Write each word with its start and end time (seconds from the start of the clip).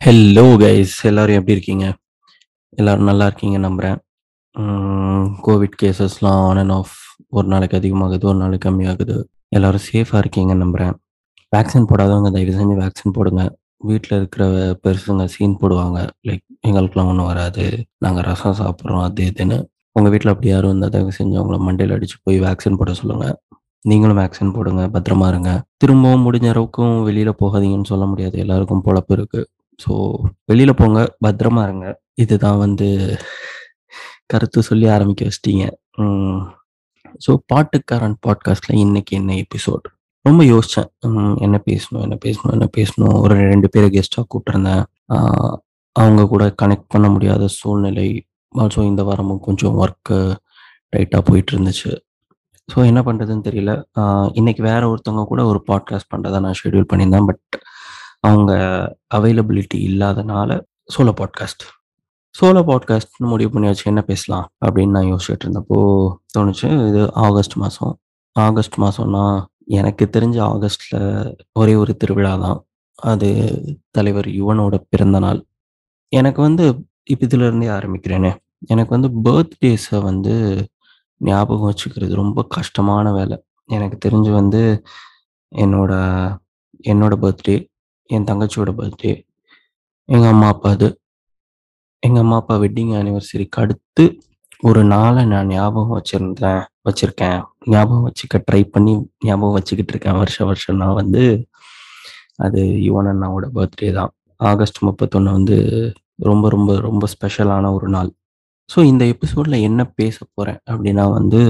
Hello 0.00 0.44
guys 0.60 0.94
எல்லாரும் 1.08 1.36
எப்படி 1.38 1.54
இருக்கீங்க? 1.56 1.86
எல்லாரும் 2.80 3.08
நல்லா 3.08 3.24
இருக்கீங்க 3.26 3.58
நம்புகிறேன் 3.64 3.98
கோவிட் 5.46 5.74
கேசஸ்லாம் 5.82 6.38
ஆன் 6.46 6.60
அண்ட் 6.62 6.74
ஆஃப் 6.76 6.94
ஒரு 7.36 7.46
நாளைக்கு 7.52 7.78
அதிகமாகுது 7.78 8.24
ஒரு 8.30 8.38
நாளைக்கு 8.42 8.64
கம்மியாகுது. 8.68 9.16
எல்லாரும் 9.56 9.84
சேஃபாக 9.88 10.22
இருக்கீங்க 10.24 10.54
நம்புகிறேன் 10.62 10.94
வேக்சின் 11.56 11.88
போடாதவங்க 11.90 12.30
தயவு 12.36 12.54
செஞ்சு 12.58 12.76
வேக்சின் 12.82 13.16
போடுங்க. 13.18 13.42
வீட்டில் 13.80 14.16
இருக்கிற 14.18 14.44
பெருசுங்க 14.84 15.24
சீன் 15.34 15.58
போடுவாங்க. 15.60 15.98
லைக் 16.28 16.44
எங்களுக்குலாம் 16.68 17.10
ஒன்றும் 17.12 17.28
வராது. 17.32 17.64
நாங்கள் 18.04 18.26
ரசம் 18.28 18.58
சாப்பிட்றோம் 18.60 19.04
அது 19.08 19.26
இதுன்னு. 19.30 19.58
உங்கள் 19.96 20.12
வீட்டில் 20.12 20.32
அப்படி 20.32 20.48
யாரும் 20.50 20.70
இருந்தால் 20.70 20.92
தயவு 20.94 21.12
செஞ்சு 21.18 21.36
அவங்கள 21.40 21.58
மண்டையில் 21.66 21.94
அடித்து 21.96 22.16
போய் 22.24 22.38
வேக்சின் 22.46 22.78
போட 22.80 22.92
சொல்லுங்கள் 23.00 23.36
நீங்களும் 23.84 24.18
வேக்சின் 24.20 24.54
போடுங்க 24.56 24.82
பத்திரமா 24.94 25.26
இருங்க. 25.32 25.50
திரும்பவும் 25.82 26.24
முடிஞ்ச 26.26 26.46
அளவுக்கும் 26.52 26.96
வெளியில் 27.08 27.38
போகாதீங்கன்னு 27.42 27.90
சொல்ல 27.92 28.06
முடியாது. 28.06 28.36
எல்லாருக்கும் 28.44 28.84
பொழப்பு 28.86 29.12
இருக்குது 29.18 29.48
ஸோ 29.80 29.92
வெளியில் 30.50 30.78
போங்க 30.80 31.00
பத்திரமா 31.26 31.62
இருங்க. 31.68 31.86
இதுதான் 32.24 32.58
வந்து 32.64 32.88
கருத்து 34.32 34.62
சொல்லி 34.70 34.86
ஆரம்பிக்க 34.96 35.28
வச்சிட்டீங்க. 35.28 35.66
ஸோ 37.24 37.32
பாட்டுக்காரன் 37.52 38.16
பாட்காஸ்ட்டில் 38.26 38.82
இன்னைக்கு 38.84 39.12
என்ன 39.20 39.32
எபிசோட் 39.44 39.86
ரொம்ப 40.24 40.42
யோசித்தேன் 40.52 40.88
என்ன 41.46 41.56
பேசணும் 41.68 42.02
என்ன 42.06 42.16
பேசணும் 42.24 42.54
என்ன 42.56 42.66
பேசணும். 42.76 43.14
ஒரு 43.24 43.34
ரெண்டு 43.52 43.68
பேரை 43.74 43.88
கெஸ்ட்டாக 43.94 44.24
கூப்பிட்டுருந்தேன். 44.30 44.84
அவங்க 45.96 46.22
கூட 46.32 46.44
கனெக்ட் 46.62 46.92
பண்ண 46.94 47.06
முடியாத 47.14 47.44
சூழ்நிலை. 47.58 48.08
ஆல்சோ 48.54 48.82
இந்த 48.90 49.02
வாரமும் 49.08 49.44
கொஞ்சம் 49.46 49.78
ஒர்க்கு 49.82 50.18
டைட்டாக 50.92 51.22
போயிட்டு 51.28 51.52
இருந்துச்சு. 51.54 51.92
ஸோ 52.68 52.78
என்ன 52.90 53.00
பண்ணுறதுன்னு 53.06 53.46
தெரியல. 53.48 53.72
இன்னைக்கு 54.38 54.62
வேற 54.70 54.82
ஒருத்தவங்க 54.92 55.24
கூட 55.32 55.42
ஒரு 55.52 55.60
பாட்காஸ்ட் 55.70 56.10
பண்ணுறதா 56.14 56.40
நான் 56.46 56.58
ஷெட்யூல் 56.60 56.90
பண்ணியிருந்தேன். 56.90 57.28
பட் 57.30 57.58
அவங்க 58.28 58.52
அவைலபிலிட்டி 59.16 59.78
இல்லாதனால 59.88 60.50
சோலோ 60.94 61.12
பாட்காஸ்ட் 61.20 61.64
சோலோ 62.34 62.62
பாட்காஸ்ட்னு 62.70 63.28
முடிவு 63.32 63.50
பண்ணி 63.52 63.68
வச்சு 63.68 63.84
என்ன 63.92 64.02
பேசலாம் 64.10 64.46
அப்படின்னு 64.64 64.94
நான் 64.96 65.10
யோசிச்சுட்டு 65.12 65.44
இருந்தப்போ 65.46 65.78
தோணுச்சு. 66.34 66.68
இது 66.88 67.02
ஆகஸ்ட் 67.26 67.56
மாதம் 67.62 67.94
ஆகஸ்ட் 68.36 68.76
மாதம்னா 68.84 69.24
எனக்கு 69.68 70.04
தெரிஞ்ச 70.16 70.36
ஆகஸ்டில் 70.50 70.98
ஒரே 71.52 71.74
ஒரு 71.74 71.96
திருவிழா 71.96 72.34
தான். 72.36 72.58
அது 72.98 73.28
தலைவர் 73.90 74.28
யுவனோட 74.28 74.76
பிறந்த 74.88 75.18
நாள். 75.18 75.40
எனக்கு 76.12 76.40
வந்து 76.42 76.64
இப்போ 77.04 77.26
இதுலேருந்தே 77.26 77.68
ஆரம்பிக்கிறேனே. 77.78 78.32
எனக்கு 78.66 78.92
வந்து 78.96 79.08
பர்த்டேஸை 79.26 79.98
வந்து 80.02 80.34
ஞாபகம் 81.20 81.68
வச்சுக்கிறது 81.70 82.14
ரொம்ப 82.14 82.42
கஷ்டமான 82.48 83.12
வேலை. 83.12 83.36
எனக்கு 83.68 83.96
தெரிஞ்சு 84.08 84.30
வந்து 84.32 84.82
என்னோட 85.52 85.92
என்னோட 86.86 87.14
பர்த்டே 87.22 87.56
என் 88.10 88.28
தங்கச்சியோட 88.30 88.70
பர்த்டே 88.80 89.12
எங்கள் 90.08 90.30
அம்மா 90.30 90.48
அப்பா 90.48 90.70
அது. 90.70 90.88
எங்கள் 92.02 92.22
அம்மா 92.22 92.36
அப்பா 92.36 92.56
வெட்டிங் 92.56 92.92
ஆனிவர்சரிக்கு 93.00 93.60
அடுத்து 93.62 94.04
ஒரு 94.62 94.84
நாளை 94.84 95.24
நான் 95.24 95.46
ஞாபகம் 95.46 95.96
வச்சுருந்தேன் 95.98 96.62
வச்சுருக்கேன். 96.88 97.40
ஞாபகம் 97.74 98.06
வச்சுக்க 98.08 98.36
ட்ரை 98.48 98.62
பண்ணி 98.74 98.92
ஞாபகம் 99.24 99.56
வச்சுக்கிட்டு 99.56 99.92
இருக்கேன். 99.94 100.18
வருஷம் 100.20 100.48
வருஷம் 100.50 100.80
நான் 100.82 100.98
வந்து 101.02 101.22
அது 102.36 102.60
யுவன் 102.88 103.10
அண்ணாவோட 103.12 103.46
பர்த்டே 103.56 103.90
தான். 103.92 104.12
ஆகஸ்ட் 104.40 104.80
முப்பத்தொன்று 104.86 105.30
வந்து 105.32 105.56
ரொம்ப 106.28 106.48
ரொம்ப 106.48 106.70
ரொம்ப 106.80 107.04
ஸ்பெஷலான 107.14 107.72
ஒரு 107.74 107.88
நாள். 107.88 108.10
ஸோ 108.70 108.78
இந்த 108.84 109.04
எபிசோடில் 109.04 109.64
என்ன 109.68 109.82
பேச 110.00 110.16
போகிறேன் 110.34 110.60
அப்படின்னா 110.70 111.04
வந்து 111.12 111.40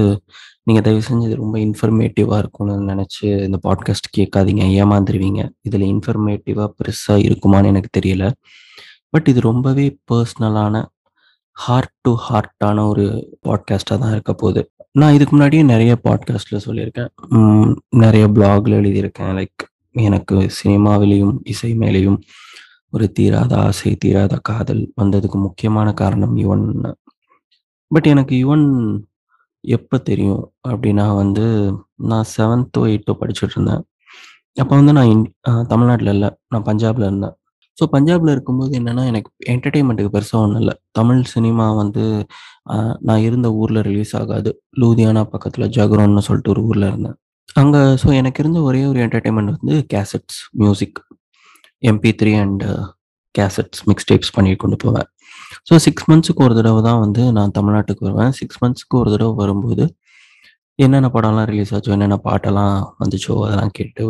நீங்கள் 0.63 0.85
தயவு 0.85 1.01
செஞ்சது 1.09 1.35
ரொம்ப 1.35 1.55
இன்ஃபர்மேட்டிவாக 1.59 2.37
இருக்கும்னு 2.37 2.75
நினச்சி 2.91 3.23
இந்த 3.47 3.57
பாட்காஸ்ட் 3.67 4.09
கேட்காதீங்க. 4.17 4.63
ஏமாந்துருவீங்க. 4.81 5.41
இதில் 5.61 5.85
இன்ஃபர்மேட்டிவாக 5.93 6.69
பெருசாக 6.79 7.25
இருக்குமான்னு 7.27 7.71
எனக்கு 7.73 7.91
தெரியல. 7.99 8.25
பட் 9.09 9.27
இது 9.27 9.39
ரொம்பவே 9.41 9.85
பர்சனலான 10.11 10.75
ஹார்ட் 11.57 11.95
டு 12.01 12.11
ஹார்ட்டான 12.27 12.87
ஒரு 12.87 13.05
பாட்காஸ்டாக 13.47 13.97
தான் 14.03 14.13
இருக்க 14.15 14.33
போகுது. 14.33 14.61
நான் 14.95 15.15
இதுக்கு 15.15 15.33
முன்னாடியே 15.35 15.63
நிறைய 15.63 15.93
பாட்காஸ்ட்டில் 16.03 16.63
சொல்லியிருக்கேன். 16.65 17.09
நிறைய 18.03 18.23
பிளாக்ல 18.27 18.77
எழுதியிருக்கேன். 18.81 19.33
லைக் 19.37 19.63
எனக்கு 20.07 20.35
சினிமாவிலையும் 20.59 21.35
இசை 21.43 21.71
மேலேயும் 21.79 22.17
ஒரு 22.93 23.05
தீராத 23.11 23.53
ஆசை 23.65 23.91
தீராத 23.95 24.35
காதல் 24.49 24.81
வந்ததுக்கு 25.01 25.37
முக்கியமான 25.45 25.87
காரணம் 25.93 26.33
யுவன். 26.37 26.65
பட் 27.91 28.07
எனக்கு 28.13 28.35
யுவன் 28.43 28.65
எப்போ 29.63 29.97
தெரியும் 30.09 30.43
அப்படின்னா 30.67 31.05
வந்து 31.21 31.45
நான் 32.11 32.31
செவன்த்தோ 32.37 32.83
எயித்தோ 32.91 33.15
படிச்சுட்டு 33.21 33.55
இருந்தேன். 33.57 33.83
அப்போ 34.57 34.73
வந்து 34.75 34.93
நான் 34.97 35.11
இன் 35.13 35.25
தமிழ்நாட்டில் 35.73 36.13
இல்லை. 36.15 36.29
நான் 36.51 36.67
பஞ்சாபில் 36.69 37.07
இருந்தேன். 37.09 37.35
ஸோ 37.77 37.85
பஞ்சாபில் 37.91 38.33
இருக்கும்போது 38.35 38.71
என்னென்னா 38.79 39.03
எனக்கு 39.11 39.29
என்டர்டெயின்மெண்ட்டுக்கு 39.53 40.15
பெருசாக 40.15 40.43
ஒன்றும் 40.45 40.61
இல்லை. 40.63 40.75
தமிழ் 40.91 41.21
சினிமா 41.33 41.67
வந்து 41.81 42.03
நான் 43.07 43.23
இருந்த 43.27 43.47
ஊரில் 43.61 43.81
ரிலீஸ் 43.89 44.13
ஆகாது. 44.21 44.51
லூதியானா 44.81 45.23
பக்கத்தில் 45.33 45.71
ஜாகரோன்னு 45.77 46.23
சொல்லிட்டு 46.27 46.51
ஒரு 46.53 46.61
ஊரில் 46.69 46.87
இருந்தேன். 46.91 47.17
அங்கே 47.61 47.81
ஸோ 48.01 48.07
எனக்கு 48.19 48.41
இருந்த 48.43 48.59
ஒரே 48.69 48.81
ஒரு 48.91 48.99
என்டர்டெயின்மெண்ட் 49.05 49.53
வந்து 49.55 49.75
cassettes 49.93 50.39
music 50.63 50.99
MP 51.83 52.11
three 52.19 52.33
and 52.43 52.63
cassettes 53.35 53.81
mix 53.89 54.07
tapes 54.09 54.35
பண்ணி 54.35 54.51
கொண்டு 54.63 54.77
போவேன். 54.83 55.07
ஸோ 55.69 55.75
சிக்ஸ் 55.85 56.07
மந்த்ஸுக்கு 56.09 56.43
ஒரு 56.47 56.55
தடவை 56.59 56.81
தான் 56.89 57.01
வந்து 57.05 57.23
நான் 57.37 57.55
தமிழ்நாட்டுக்கு 57.57 58.05
வருவேன். 58.07 58.33
சிக்ஸ் 58.39 58.59
மந்த்ஸ்க்கு 58.63 58.97
ஒரு 59.01 59.09
தடவை 59.15 59.33
வரும்போது 59.41 59.85
என்னென்ன 60.79 61.07
படம்லாம் 61.15 61.49
ரிலீஸ் 61.51 61.71
ஆச்சோ 61.77 61.93
என்னென்ன 61.95 62.17
பாட்டெல்லாம் 62.27 62.75
வந்துச்சோ 63.01 63.33
அதெல்லாம் 63.45 63.73
கேட்டு 63.79 64.05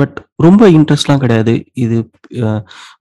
பட் 0.00 0.16
ரொம்ப 0.44 0.62
இன்ட்ரெஸ்ட்லாம் 0.76 1.22
கிடையாது. 1.22 1.52
இது 1.84 1.96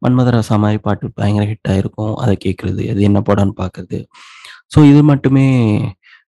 மன்மதராசா 0.04 0.56
மாதிரி 0.64 0.80
பாட்டு 0.86 1.06
பயங்கர 1.20 1.44
ஹிட் 1.52 1.70
ஆயிருக்கும். 1.74 2.14
அதை 2.24 2.34
கேட்குறது 2.46 2.84
அது 2.94 3.02
என்ன 3.10 3.20
படம்னு 3.28 3.56
பார்க்கறது 3.62 4.00
ஸோ 4.72 4.80
இது 4.92 5.02
மட்டுமே 5.12 5.46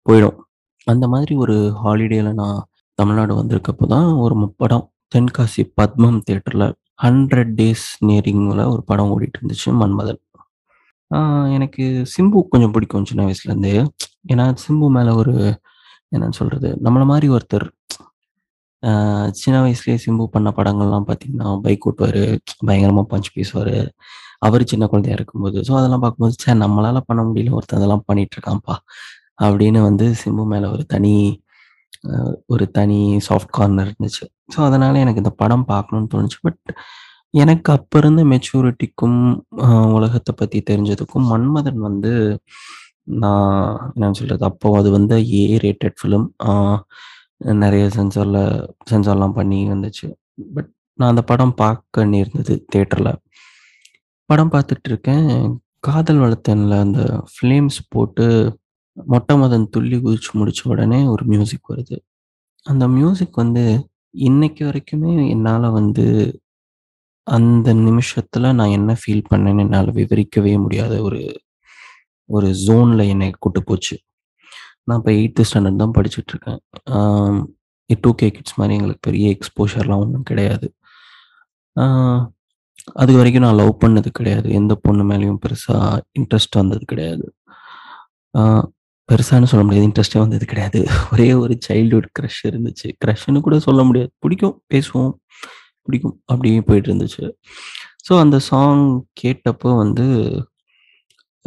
போயிடும். 0.06 0.36
அந்த 0.86 1.04
மாதிரி 1.14 1.34
ஒரு 1.44 1.56
ஹாலிடேல 1.82 2.32
நான் 2.40 2.58
தமிழ்நாடு 2.98 3.32
வந்திருக்கப்போ 3.40 3.86
தான் 3.94 4.08
ஒரு 4.24 4.34
படம் 4.62 4.84
தென்காசி 5.14 5.62
பத்மம் 5.78 6.20
தேட்டரில் 6.28 6.68
ஹண்ட்ரட் 7.04 7.52
டேஸ் 7.60 7.86
நியரிங்கில் 8.08 8.62
ஒரு 8.74 8.82
படம் 8.90 9.10
ஓடிட்டு 9.14 9.38
இருந்துச்சு 9.40 9.70
மன்மதன் 9.80 10.20
எனக்கு 11.56 11.84
சிம்பு 12.14 12.38
கொஞ்சம் 12.52 12.72
பிடிக்கும் 12.74 13.08
சின்ன 13.10 13.24
வயசுலேருந்தே. 13.26 13.74
ஏன்னா 14.32 14.44
சிம்பு 14.64 14.86
மேலே 14.96 15.12
ஒரு 15.22 15.34
என்னன்னு 16.14 16.38
சொல்கிறது 16.40 16.68
நம்மளை 16.86 17.04
மாதிரி 17.12 17.26
ஒருத்தர் 17.36 17.66
சின்ன 19.42 19.56
வயசுலேயே 19.64 19.98
சிம்பு 20.04 20.24
பண்ண 20.34 20.48
படங்கள்லாம் 20.58 21.06
பார்த்தீங்கன்னா 21.10 21.50
பைக் 21.64 21.86
ஓட்டுவார் 21.88 22.22
பயங்கரமாக 22.68 23.06
பஞ்ச் 23.12 23.30
பேசுவார். 23.36 23.76
அவர் 24.42 24.62
சின்ன 24.72 24.84
குழந்தையா 24.92 25.16
இருக்கும்போது. 25.18 25.58
ஸோ 25.68 25.72
அதெல்லாம் 25.80 26.02
பார்க்கும்போது 26.04 26.36
சார் 26.44 26.62
நம்மளால 26.64 27.00
பண்ண 27.08 27.22
முடியல 27.28 27.54
ஒருத்தன் 27.58 27.80
அதெல்லாம் 27.80 28.04
பண்ணிட்டு 28.08 28.36
இருக்கான்ப்பா 28.38 28.76
அப்படின்னு 29.46 29.80
வந்து 29.88 30.06
சிம்பு 30.22 30.44
மேலே 30.52 30.66
ஒரு 30.74 30.84
தனி 30.94 31.14
ஒரு 32.54 32.64
தனி 32.78 33.00
சாஃப்ட் 33.28 33.54
கார்னர் 33.56 33.88
இருந்துச்சு. 33.90 34.24
ஸோ 34.54 34.58
அதனால 34.68 34.98
எனக்கு 35.04 35.22
இந்த 35.24 35.32
படம் 35.42 35.66
பார்க்கணும்னு 35.72 36.10
தோணுச்சு. 36.14 36.38
பட் 36.46 36.62
எனக்கு 37.34 37.68
அப்போ 37.76 37.96
இருந்த 38.02 38.22
மெச்சூரிட்டிக்கும் 38.32 39.18
உலகத்தை 39.98 40.32
பற்றி 40.40 40.58
தெரிஞ்சதுக்கும் 40.70 41.26
மன்மதன் 41.32 41.80
வந்து 41.88 42.12
நான் 43.22 43.50
என்னன்னு 43.94 44.18
சொல்கிறது 44.20 44.44
அப்போ 44.50 44.68
அது 44.80 44.88
வந்து 44.98 45.16
ஏ 45.40 45.42
ரேட்டட் 45.64 45.98
ஃபிலிம் 46.00 46.26
நிறைய 47.64 47.84
சென்சாரில் 47.96 48.42
சென்சார்லாம் 48.90 49.36
பண்ணி 49.38 49.58
வந்துச்சு. 49.72 50.06
பட் 50.56 50.70
நான் 50.98 51.12
அந்த 51.12 51.22
படம் 51.30 51.54
பார்க்க 51.62 52.04
நேர்ந்தது 52.14 52.54
தேட்டரில் 52.74 53.12
படம் 54.30 54.52
பார்த்துட்டு 54.54 54.88
இருக்கேன் 54.92 55.28
காதல் 55.86 56.20
வளர்த்தனில் 56.22 56.74
அந்த 56.84 57.00
ஃப்ளேம்ஸ் 57.32 57.78
போட்டு 57.94 58.26
மொட்டை 58.96 59.34
மதன் 59.42 59.66
துள்ளி 59.74 59.96
குதிச்சு 60.04 60.30
முடிச்ச 60.40 60.62
உடனே 60.72 61.00
ஒரு 61.14 61.24
மியூசிக் 61.32 61.70
வருது. 61.72 61.96
அந்த 62.66 62.84
மியூசிக் 62.96 63.40
வந்து 63.42 63.64
இன்னைக்கு 64.14 64.62
வரைக்குமே 64.68 65.12
என்னால் 65.34 65.68
வந்து 65.78 66.04
அந்த 67.26 67.68
நிமிஷத்துல 67.86 68.52
நான் 68.58 68.74
என்ன 68.78 68.92
ஃபீல் 69.02 69.28
பண்ணேன்னு 69.30 69.64
என்னால் 69.66 69.90
விவரிக்கவே 70.00 70.54
முடியாத 70.64 70.94
ஒரு 71.08 71.20
ஒரு 72.30 72.48
ஜோன்ல 72.66 73.02
என்னை 73.12 73.28
கூட்டு 73.44 73.60
போச்சு. 73.70 73.96
நான் 74.88 75.00
இப்போ 75.00 75.12
எயித்து 75.20 75.46
ஸ்டாண்டர்ட் 75.50 75.82
தான் 75.84 75.96
படிச்சுட்டு 75.98 76.32
இருக்கேன் 76.34 76.60
டூ 78.04 78.10
கே 78.20 78.28
கிட்ஸ் 78.36 78.58
மாதிரி 78.60 78.76
எங்களுக்கு 78.78 79.06
பெரிய 79.08 79.26
எக்ஸ்போஷர்லாம் 79.36 80.02
ஒன்றும் 80.04 80.28
கிடையாது. 80.30 80.68
அது 82.94 83.12
வரைக்கும் 83.16 83.42
நான் 83.42 83.54
லவ் 83.54 83.72
பண்ணது 83.84 84.08
கிடையாது. 84.08 84.48
எந்த 84.50 84.74
பொண்ணு 84.76 85.04
மேலேயும் 85.04 85.40
பெருசாக 85.44 85.86
இன்ட்ரெஸ்ட் 86.18 86.56
வந்தது 86.56 86.84
கிடையாது. 86.84 87.24
பெருசான்னு 89.08 89.50
சொல்ல 89.50 89.64
முடியாது. 89.64 89.86
இன்ட்ரெஸ்டே 89.88 90.18
வந்தது 90.18 90.46
கிடையாது. 90.46 90.80
ஒரே 91.14 91.28
ஒரு 91.34 91.54
சைல்டுஹுட் 91.68 92.10
க்ரஷ் 92.18 92.40
இருந்துச்சு. 92.44 92.88
க்ரஷ்னு 93.04 93.40
கூட 93.40 93.58
சொல்ல 93.58 93.82
முடியாது. 93.84 94.10
பிடிக்கும். 94.18 94.56
பேசுவோம். 94.74 95.12
பிடிக்கும். 95.88 96.16
அப்படியே 96.26 96.60
போயிட்டு 96.60 96.90
இருந்துச்சு. 96.92 97.24
ஸோ 98.08 98.14
அந்த 98.20 98.38
சாங் 98.50 98.84
கேட்டப்போ 99.22 99.70
வந்து 99.76 100.06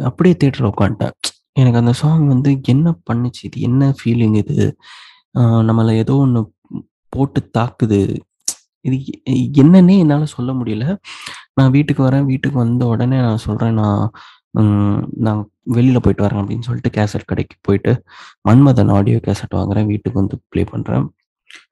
அப்படியே 0.00 0.34
தியேட்டர்ல 0.40 0.70
உட்காந்துட்டேன். 0.72 1.16
எனக்கு 1.52 1.78
அந்த 1.78 1.92
சாங் 1.94 2.26
வந்து 2.28 2.50
என்ன 2.64 2.88
பண்ணுச்சு? 3.10 3.42
இது 3.42 3.60
என்ன 3.60 3.94
ஃபீலிங் 3.98 4.36
இது? 4.36 4.66
நம்மளை 5.70 5.92
ஏதோ 5.96 6.14
ஒன்று 6.16 6.42
போட்டு 7.12 7.50
தாக்குது. 7.58 8.00
இது 8.84 8.96
என்னன்னே 9.62 9.96
என்னால் 10.04 10.34
சொல்ல 10.36 10.50
முடியல. 10.60 10.84
நான் 11.58 11.72
வீட்டுக்கு 11.76 12.02
வரேன். 12.08 12.26
வீட்டுக்கு 12.32 12.58
வந்த 12.64 12.84
உடனே 12.92 13.18
நான் 13.26 13.44
சொல்கிறேன் 13.46 13.78
நான் 13.82 14.04
நான் 15.26 15.40
வெளியில் 15.76 16.02
போயிட்டு 16.04 16.24
வரேன் 16.26 16.40
அப்படின்னு 16.42 16.66
சொல்லிட்டு 16.68 16.90
கேசட் 16.96 17.28
கடைக்கு 17.30 17.56
போயிட்டு, 17.68 17.92
மன்மதன் 18.48 18.92
ஆடியோ 18.96 19.18
கேசட் 19.26 19.56
வாங்குறேன். 19.58 19.88
வீட்டுக்கு 19.92 20.20
வந்து 20.22 20.36
ப்ளே 20.52 20.62
பண்ணுறேன் 20.72 21.04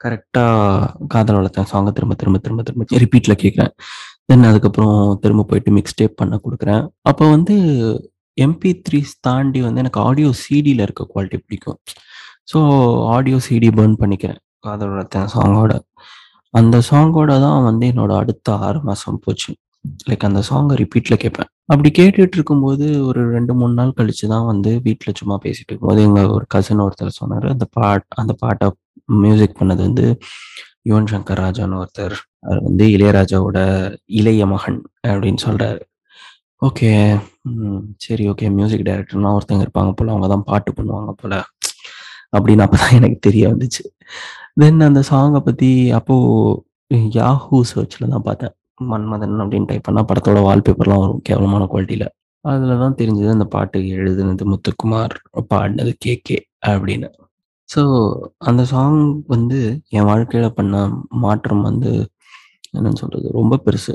கரெக்டாக 0.02 1.06
காதல் 1.14 1.38
வளர்த்தேன் 1.38 1.68
சாங்கை 1.72 1.90
திரும்ப 1.96 2.14
திரும்ப 2.20 2.38
திரும்ப 2.44 2.62
திரும்ப 2.68 3.00
ரிப்பீட்டில் 3.04 3.40
கேட்குறேன் 3.42 3.72
தென் 4.30 4.46
அதுக்கப்புறம் 4.50 4.96
திரும்ப 5.22 5.46
போயிட்டு 5.50 5.70
மிக்ஸ் 5.76 5.98
டேப் 6.00 6.18
பண்ண 6.20 6.36
கொடுக்குறேன் 6.44 6.82
அப்போ 7.10 7.24
வந்து 7.34 7.54
எம்பி 8.38 8.70
த்ரீஸ் 8.86 9.12
தாண்டி 9.26 9.60
வந்து 9.66 9.82
எனக்கு 9.82 10.00
ஆடியோ 10.08 10.30
சிடியில் 10.44 10.84
இருக்க 10.86 11.06
குவாலிட்டி 11.12 11.38
பிடிக்கும். 11.44 11.78
ஸோ 12.52 12.58
ஆடியோ 13.16 13.38
சிடி 13.46 13.68
பர்ன் 13.78 13.96
பண்ணிக்கிறேன். 14.02 14.40
காதல் 14.66 14.92
வளர்த்தேன் 14.92 15.30
சாங்கோட. 15.34 15.72
அந்த 16.54 16.76
சாங்கோட 16.88 17.32
தான் 17.44 17.64
வந்து 17.68 17.84
என்னோட 17.92 18.12
அடுத்த 18.22 18.54
ஆறு 18.66 18.78
மாசம் 18.88 19.20
போச்சு. 19.24 19.50
லைக் 20.08 20.24
அந்த 20.28 20.40
சாங்கை 20.48 20.74
ரிப்பீட்ல 20.80 21.14
கேட்பேன். 21.22 21.50
அப்படி 21.72 21.90
கேட்டுட்டு 21.98 22.36
இருக்கும்போது 22.38 22.86
ஒரு 23.08 23.22
2, 23.34 23.52
3 23.60 23.74
நாள் 23.80 23.96
கழிச்சு 23.98 24.26
தான் 24.34 24.46
வந்து 24.50 24.70
வீட்டில் 24.86 25.18
சும்மா 25.20 25.36
பேசிட்டு 25.44 25.70
இருக்கும்போது 25.70 26.02
எங்க 26.08 26.20
ஒரு 26.36 26.46
கசின் 26.54 26.84
ஒருத்தர் 26.86 27.18
சொன்னாரு. 27.20 27.48
அந்த 27.54 27.66
பாட் 27.76 28.06
அந்த 28.22 28.34
பாட்டை 28.42 28.68
மியூசிக் 29.24 29.58
பண்ணது 29.60 29.82
வந்து 29.88 30.06
யுவன் 30.90 31.10
சங்கர் 31.12 31.42
ராஜான்னு 31.44 31.78
ஒருத்தர். 31.82 32.16
அவர் 32.46 32.60
வந்து 32.68 32.84
இளையராஜாவோட 32.96 33.58
இளைய 34.20 34.42
மகன் 34.54 34.80
அப்படின்னு 35.10 35.42
சொல்றாரு. 35.46 35.80
ஓகே. 36.62 36.90
சரி 38.06 38.24
ஓகே. 38.32 38.46
மியூசிக் 38.58 38.86
டைரக்டர்னா 38.88 39.32
ஒருத்தங்க 39.38 39.64
இருப்பாங்க 39.66 39.92
போல. 39.98 40.12
அவங்க 40.14 40.28
தான் 40.34 40.46
பாட்டு 40.50 40.70
பண்ணுவாங்க 40.78 41.12
போல. 41.22 41.34
அப்படின்னு 42.36 42.64
அப்பதான் 42.66 42.96
எனக்கு 43.00 43.18
தெரிய 43.28 43.44
வந்துச்சு. 43.52 43.84
தென் 44.62 44.86
அந்த 44.86 45.00
சாங்கை 45.08 45.40
பற்றி 45.46 45.68
அப்போது 45.98 47.02
யாஹூ 47.18 47.56
சர்ச்சில் 47.70 48.12
தான் 48.14 48.24
பார்த்தேன். 48.28 48.54
மன்மதன் 48.90 49.42
அப்படின்னு 49.42 49.68
டைப் 49.70 49.86
பண்ணால் 49.86 50.06
படத்தோட 50.10 50.38
வால்பேப்பர்லாம் 50.46 51.02
வரும் 51.04 51.22
கேவலமான 51.28 51.66
குவாலிட்டியில் 51.72 52.06
அதில் 52.44 52.82
தான் 52.82 52.96
தெரிஞ்சது 53.00 53.30
அந்த 53.36 53.46
பாட்டு 53.54 53.78
எழுதுனது 53.96 54.44
முத்துக்குமார், 54.50 55.14
பாடினது 55.52 55.92
கே 56.04 56.12
கே 56.28 56.38
அப்படின்னு. 56.72 57.08
ஸோ 57.68 57.82
அந்த 58.48 58.62
சாங் 58.72 59.00
வந்து 59.34 59.58
என் 59.96 60.08
வாழ்க்கையில் 60.10 60.56
பண்ண 60.58 60.74
மாற்றம் 61.24 61.64
வந்து 61.68 61.90
என்னன்னு 62.76 63.00
சொல்கிறது 63.02 63.36
ரொம்ப 63.40 63.58
பெருசு. 63.66 63.94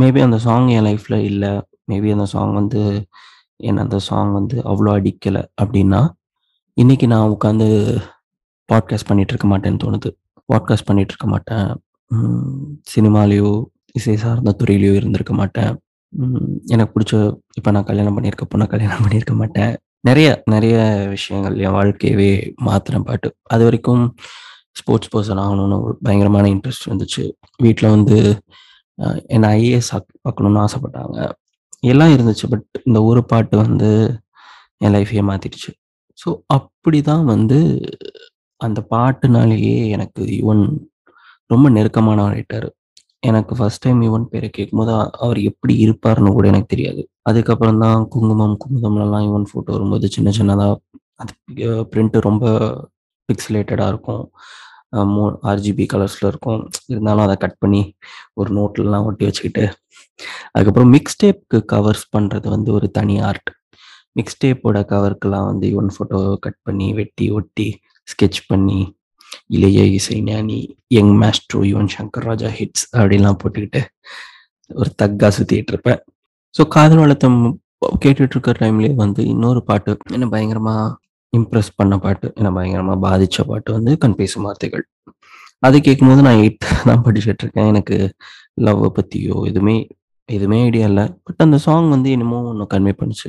மேபி 0.00 0.20
அந்த 0.26 0.38
சாங் 0.46 0.68
என் 0.76 0.86
லைஃப்பில் 0.88 1.18
இல்லை 1.30 1.52
மேபி 1.90 2.10
அந்த 2.16 2.26
சாங் 2.34 2.54
வந்து 2.60 2.82
என்ன 3.68 3.82
அந்த 3.86 3.98
சாங் 4.08 4.32
வந்து 4.38 4.56
அவ்வளோ 4.70 4.90
அடிக்கலை 4.98 5.42
அப்படின்னா, 5.62 6.00
இன்னைக்கு 6.76 7.06
நான் 7.12 7.32
உட்காந்து 7.34 7.68
பாட்காஸ்ட் 8.68 9.08
பண்ணிட்டு 9.08 9.32
இருக்க 9.32 9.48
மாட்டேன்னு 9.52 9.82
தோணுது. 9.84 10.10
பாட்காஸ்ட் 10.48 10.88
பண்ணிட்டு 10.88 11.12
இருக்க 11.14 11.28
மாட்டேன். 11.34 11.68
சினிமாலேயோ 12.92 13.50
இசை 13.98 14.16
சார்ந்த 14.22 14.54
துறையிலையோ 14.60 14.94
இருந்திருக்க 15.00 15.34
மாட்டேன். 15.40 15.72
எனக்கு 16.74 16.92
பிடிச்ச 16.94 17.14
இப்போ 17.58 17.70
நான் 17.74 17.88
கல்யாணம் 17.90 18.16
பண்ணியிருக்க 18.16 18.44
பொண்ணை 18.52 18.66
கல்யாணம் 18.74 19.02
பண்ணியிருக்க 19.04 19.34
மாட்டேன். 19.40 19.72
நிறைய 20.08 20.28
நிறைய 20.54 20.76
விஷயங்கள் 21.14 21.56
என் 21.64 21.76
வாழ்க்கையவே 21.78 22.30
மாத்திரம் 22.68 23.06
பாட்டு. 23.08 23.28
அது 23.54 23.62
வரைக்கும் 23.68 24.04
ஸ்போர்ட்ஸ் 24.78 25.12
பர்சன் 25.14 25.40
ஆகணும்னு 25.44 25.76
ஒரு 25.84 25.94
பயங்கரமான 26.04 26.46
இன்ட்ரெஸ்ட் 26.54 26.86
இருந்துச்சு. 26.88 27.24
வீட்டில் 27.64 27.94
வந்து 27.94 28.18
என்னை 29.34 29.48
ஐஏஎஸ் 29.60 29.90
ஆக் 29.96 30.12
ஆக்கணும்னு 30.28 30.62
ஆசைப்பட்டாங்க. 30.66 31.18
எல்லாம் 31.92 32.12
இருந்துச்சு. 32.16 32.46
பட் 32.52 32.66
இந்த 32.88 32.98
ஒரு 33.10 33.22
பாட்டு 33.32 33.56
வந்து 33.64 33.90
என் 34.84 34.94
லைஃபையே 34.96 35.24
மாத்திடுச்சு. 35.30 35.72
ஸோ 36.18 36.28
அப்படி 36.56 36.98
தான் 37.10 37.24
வந்து 37.24 37.58
அந்த 38.60 38.80
பாட்டுனாலேயே 38.90 39.76
எனக்கு 39.94 40.22
யுவன் 40.38 40.64
ரொம்ப 41.50 41.66
நெருக்கமான 41.70 42.20
ரைட்டர் 42.34 42.66
எனக்கு 43.22 43.52
ஃபர்ஸ்ட் 43.58 43.84
டைம் 43.84 44.00
யுவன் 44.06 44.26
பேரை 44.32 44.48
கேட்கும்போது 44.50 44.92
அவர் 45.24 45.38
எப்படி 45.50 45.74
இருப்பாருன்னு 45.84 46.34
கூட 46.36 46.46
எனக்கு 46.52 46.72
தெரியாது. 46.74 47.00
அதுக்கப்புறம் 47.30 47.80
தான் 47.84 48.00
குங்குமம், 48.14 48.56
குங்குமம்லாம் 48.64 49.26
யுவன் 49.28 49.48
ஃபோட்டோ 49.50 49.72
வரும்போது 49.76 50.08
சின்ன 50.16 50.32
சின்னதாக 50.38 50.74
அது 51.22 51.32
அ 51.70 51.84
பிரிண்ட் 51.92 52.16
ரொம்ப 52.28 52.44
பிக்சலேட்டடாக 53.28 53.92
இருக்கும். 53.92 54.24
அ 54.92 55.04
மோ 55.12 55.22
ஆர்ஜிபி 55.52 55.84
கலர்ஸில் 55.92 56.28
இருக்கும். 56.30 56.60
இருந்தாலும் 56.90 57.24
அதை 57.26 57.36
கட் 57.38 57.58
பண்ணி 57.62 57.82
ஒரு 58.36 58.50
நோட்லலாம் 58.58 59.06
ஒட்டி 59.08 59.24
வச்சுக்கிட்டு, 59.28 59.64
அதுக்கப்புறம் 60.54 60.92
மிக்ஸ் 60.96 61.20
டேப்க்கு 61.22 61.60
கவர்ஸ் 61.74 62.06
பண்ணுறது 62.16 62.48
வந்து 62.56 62.70
ஒரு 62.78 62.88
தனி 62.98 63.16
ஆர்ட். 63.30 63.50
மிக்ஸ் 64.16 64.40
டேப்போட 64.42 64.78
கவருக்கெல்லாம் 64.92 65.48
வந்து 65.50 65.66
யுவன் 65.72 65.92
ஃபோட்டோ 65.96 66.18
கட் 66.46 66.60
பண்ணி, 66.66 66.88
வெட்டி, 67.00 67.26
ஒட்டி, 67.38 67.68
ஸ்கெட்ச் 68.12 68.40
பண்ணி, 68.50 68.80
இளைய 69.56 69.80
இசைஞானி, 69.98 70.58
young 70.96 71.14
maestro 71.22 71.60
Yuvan 71.70 71.92
Shankar 71.94 72.26
Raja 72.30 72.50
hits 72.58 72.86
அப்படின்லாம் 72.98 73.40
போட்டுக்கிட்டு 73.42 73.82
ஒரு 74.70 74.90
தக்கா 75.02 75.28
சுத்திட்டு 75.36 75.72
இருப்பேன். 75.74 76.00
ஸோ 76.54 76.64
காதல் 76.76 77.02
வளத்தம் 77.04 77.38
கேட்டுட்டு 78.02 78.34
இருக்கிற 78.34 78.54
டைம்லேயே 78.62 78.92
வந்து 79.02 79.22
இன்னொரு 79.32 79.60
பாட்டு 79.68 79.92
என்ன 80.16 80.26
பயங்கரமா 80.34 80.76
இம்ப்ரெஸ் 81.32 81.70
பண்ண 81.78 81.94
பாட்டு, 82.04 82.26
என்ன 82.38 82.50
பயங்கரமா 82.56 82.94
பாதிச்ச 83.04 83.44
பாட்டு 83.50 83.70
வந்து 83.76 83.92
கண் 84.02 84.18
பேசும் 84.20 84.46
வார்த்தைகள். 84.46 84.84
அது 85.66 85.76
கேட்கும்போது 85.86 86.24
நான் 86.26 86.40
8த் 86.40 86.86
தான் 86.88 87.04
படிச்சுட்டு 87.06 87.42
இருக்கேன். 87.44 87.68
எனக்கு 87.72 87.96
லவ்வை 88.66 88.88
பத்தியோ 88.98 89.36
எதுவுமே 89.50 89.76
எதுவுமே 90.28 90.58
ஐடியா 90.68 90.86
இல்லை 90.90 91.04
பட் 91.24 91.42
அந்த 91.44 91.58
சாங் 91.64 91.88
வந்து 91.94 92.08
என்னமோ 92.16 92.38
ஒன்று 92.50 92.64
கன்வே 92.72 92.92
பண்ணுச்சு. 93.00 93.28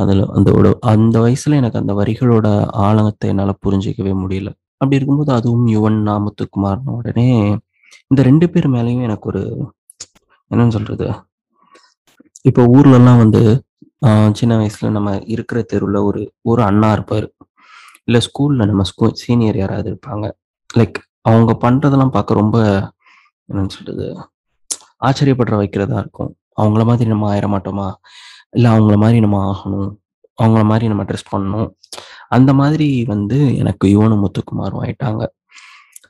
அதுல 0.00 0.26
அந்த 0.38 0.50
அந்த 0.92 1.16
வயசுல 1.24 1.58
எனக்கு 1.60 1.80
அந்த 1.82 1.92
வரிகளோட 2.00 2.46
ஆழத்த 2.86 3.32
என்னால 3.32 3.52
புரிஞ்சுக்கவே 3.66 4.14
முடியல. 4.22 4.50
அப்படி 4.80 4.98
இருக்கும்போது 4.98 5.32
அதுவும் 5.38 5.66
யுவன், 5.74 5.98
நாமுத்துக்குமார்ன 6.08 6.94
உடனே 7.00 7.28
இந்த 8.10 8.20
ரெண்டு 8.28 8.46
பேர் 8.54 8.68
மேலயும் 8.76 9.06
எனக்கு 9.08 9.28
ஒரு 9.32 9.42
என்னன்னு 10.50 10.76
சொல்றது? 10.76 11.06
இப்போ 12.44 12.62
ஊர்லலாம் 12.76 13.22
வந்து 13.24 13.42
சின்ன 14.38 14.52
வயசுல 14.60 14.88
நம்ம 14.90 15.10
இருக்கிற 15.34 15.58
தெருவுல 15.72 15.98
ஒரு 16.08 16.20
ஒரு 16.50 16.60
அண்ணா 16.62 16.88
இருப்பாரு. 16.96 17.26
இல்ல 18.08 18.18
ஸ்கூல்ல 18.26 18.66
நம்ம 18.70 18.84
ஸ்கூ 18.90 19.06
சீனியர் 19.22 19.58
யாராவது 19.60 19.88
இருப்பாங்க. 19.92 20.26
லைக் 20.70 20.98
அவங்க 21.30 21.52
பண்றதெல்லாம் 21.64 22.14
பார்க்க 22.16 22.40
ரொம்ப 22.40 22.56
என்னன்னு 23.48 23.74
சொல்றது? 23.76 24.06
ஆச்சரியப்படுற 25.06 25.54
வைக்கிறதா 25.60 25.98
இருக்கும். 26.02 26.32
அவங்கள 26.60 26.82
மாதிரி 26.90 27.08
நம்ம 27.10 27.28
ஆயிட 27.32 27.46
மாட்டோமா? 27.54 27.88
இல்லை 28.52 28.70
அவங்கள 28.70 28.96
மாதிரி 28.96 29.20
நம்ம 29.20 29.38
ஆகணும். 29.52 29.96
அவங்கள 30.42 30.64
மாதிரி 30.64 30.88
நம்ம 30.88 31.02
ட்ரெஸ் 31.02 31.30
பண்ணணும். 31.32 31.70
அந்த 32.28 32.54
மாதிரி 32.54 33.04
வந்து 33.04 33.56
எனக்கு 33.56 33.88
யுவனும், 33.88 34.24
முத்துக்குமாரும் 34.24 34.82
ஆயிட்டாங்க. 34.82 35.26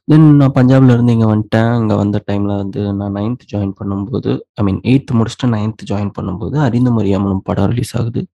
தென் 0.04 0.36
நான் 0.36 0.52
பஞ்சாப்ல 0.54 0.92
இருந்து 0.92 1.12
இங்கே 1.12 1.24
வந்துட்டேன். 1.24 1.80
இங்கே 1.80 1.94
வந்த 1.94 2.24
டைம்ல 2.30 2.56
வந்து 2.56 2.94
நான் 2.94 3.14
நைன்த் 3.14 3.44
ஜாயின் 3.52 3.72
பண்ணும்போது 3.80 4.40
ஐ 4.54 4.64
மீன் 4.64 4.80
எயித் 4.80 5.14
முடிச்சுட்டு 5.14 5.46
நைன்த் 5.46 5.84
ஜாயின் 5.90 6.10
பண்ணும்போது 6.20 6.56
அறிந்த 6.56 6.90
அறியாமலும் 6.90 7.38
படம் 7.42 7.66
ரிலீஸ் 7.66 7.96
ஆகுது. 7.96 8.26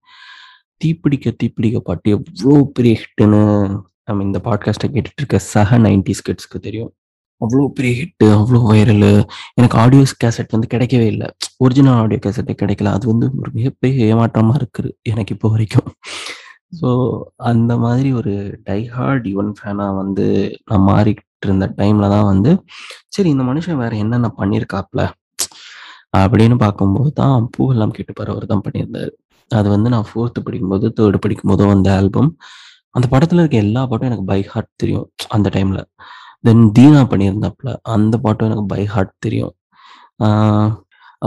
தீப்பிடிக்க 0.85 1.37
தீப்பிடிக்க 1.43 1.77
பாட்டு 1.79 2.11
எவ்வளோ 2.11 2.71
பெரிய 2.75 3.01
ஹிட்டுன்னு 3.01 3.43
ஐ 4.05 4.15
மீன் 4.15 4.27
இந்த 4.27 4.41
பாட்காஸ்ட்டை 4.45 4.87
கேட்டுட்டு 4.87 5.19
இருக்க 5.19 5.39
சக 5.39 5.79
நைன்டி 5.79 6.15
ஸ்கிட்ஸ்க்கு 6.21 6.59
தெரியும். 6.61 6.93
அவ்வளோ 7.41 7.65
பெரிய 7.77 7.93
ஹிட்டு, 8.01 8.27
அவ்வளோ 8.39 8.61
வைரல் 8.71 9.09
எனக்கு 9.59 9.77
ஆடியோஸ் 9.83 10.15
கேசெட் 10.23 10.55
வந்து 10.57 10.71
கிடைக்கவே 10.75 11.07
இல்லை 11.13 11.29
ஒரிஜினல் 11.65 11.99
ஆடியோ 12.03 12.21
கேசட்டே 12.25 12.55
கிடைக்கல. 12.63 12.93
அது 12.97 13.07
வந்து 13.13 13.27
ஒரு 13.43 13.51
மிகப்பெரிய 13.59 14.09
ஏமாற்றமா 14.13 14.55
இருக்கு 14.61 14.85
எனக்கு 15.13 15.35
இப்போ 15.37 15.49
வரைக்கும். 15.55 15.91
ஸோ 16.81 16.89
அந்த 17.51 17.73
மாதிரி 17.85 18.09
ஒரு 18.21 18.33
டை 18.69 18.81
ஹார்ட் 18.97 19.27
யுவன் 19.35 19.53
ஃபேனா 19.59 19.87
வந்து 20.01 20.27
நான் 20.71 20.87
மாறிக்கிட்டு 20.91 21.47
இருந்த 21.49 21.67
டைம்ல 21.79 22.07
தான் 22.15 22.29
வந்து, 22.33 22.51
சரி 23.17 23.29
இந்த 23.35 23.45
மனுஷன் 23.51 23.81
வேற 23.83 23.93
என்னென்ன 24.05 24.31
பண்ணியிருக்காப்ல? 24.41 25.03
அப்படின்னு 26.23 26.57
பார்க்கும்போது 26.65 27.11
தான் 27.23 27.49
பூவெல்லாம் 27.57 27.95
கேட்டு 27.97 28.13
பரவர் 28.21 28.53
தான் 28.53 28.65
பண்ணியிருந்தாரு. 28.67 29.13
அது 29.51 29.69
வந்து 29.75 29.89
நான் 29.95 30.09
ஃபோர்த்து 30.11 30.41
படிக்கும்போது, 30.47 30.87
தேர்டு 30.99 31.19
படிக்கும்போதோ 31.25 31.67
அந்த 31.77 31.89
ஆல்பம். 31.99 32.31
அந்த 32.97 33.07
படத்துல 33.13 33.43
இருக்க 33.43 33.57
எல்லா 33.67 33.83
பாட்டும் 33.91 34.11
எனக்கு 34.11 34.27
பை 34.33 34.41
ஹார்ட் 34.53 34.71
தெரியும். 34.83 35.07
அந்த 35.37 35.49
டைம்ல. 35.57 35.81
தென் 36.45 36.65
தீனா 36.77 37.01
பண்ணியிருந்தாப்புல 37.13 37.71
அந்த 37.95 38.15
பாட்டும் 38.25 38.49
எனக்கு 38.49 38.67
பை 38.75 38.83
ஹார்ட் 38.95 39.15
தெரியும். 39.27 39.55
ஆ 40.25 40.29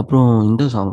அப்புறம் 0.00 0.30
இந்த 0.48 0.62
சாங் 0.74 0.92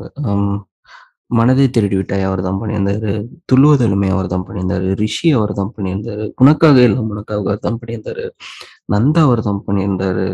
மனதை 1.38 1.65
திருடி 1.75 1.95
விட்டாய் 1.97 2.27
அவர் 2.27 2.41
தான் 2.47 2.59
பண்ணியிருந்தாரு. 2.61 3.11
துள்ளுவதிலுமே 3.49 4.07
அவர் 4.15 4.29
தான் 4.33 4.45
பண்ணியிருந்தாரு. 4.47 4.88
ரிஷி 5.01 5.27
அவர் 5.38 5.51
தான் 5.59 5.73
பண்ணியிருந்தாரு. 5.75 6.25
உனக்காக 6.43 6.77
எல்லாம் 6.88 7.09
உனக்காக 7.13 7.39
அவர் 7.43 7.65
தான் 7.65 7.79
பண்ணியிருந்தாரு. 7.81 8.25
நந்தா 8.93 9.21
அவர் 9.27 9.41
தான் 9.49 9.61
பண்ணியிருந்தாரு. 9.67 10.27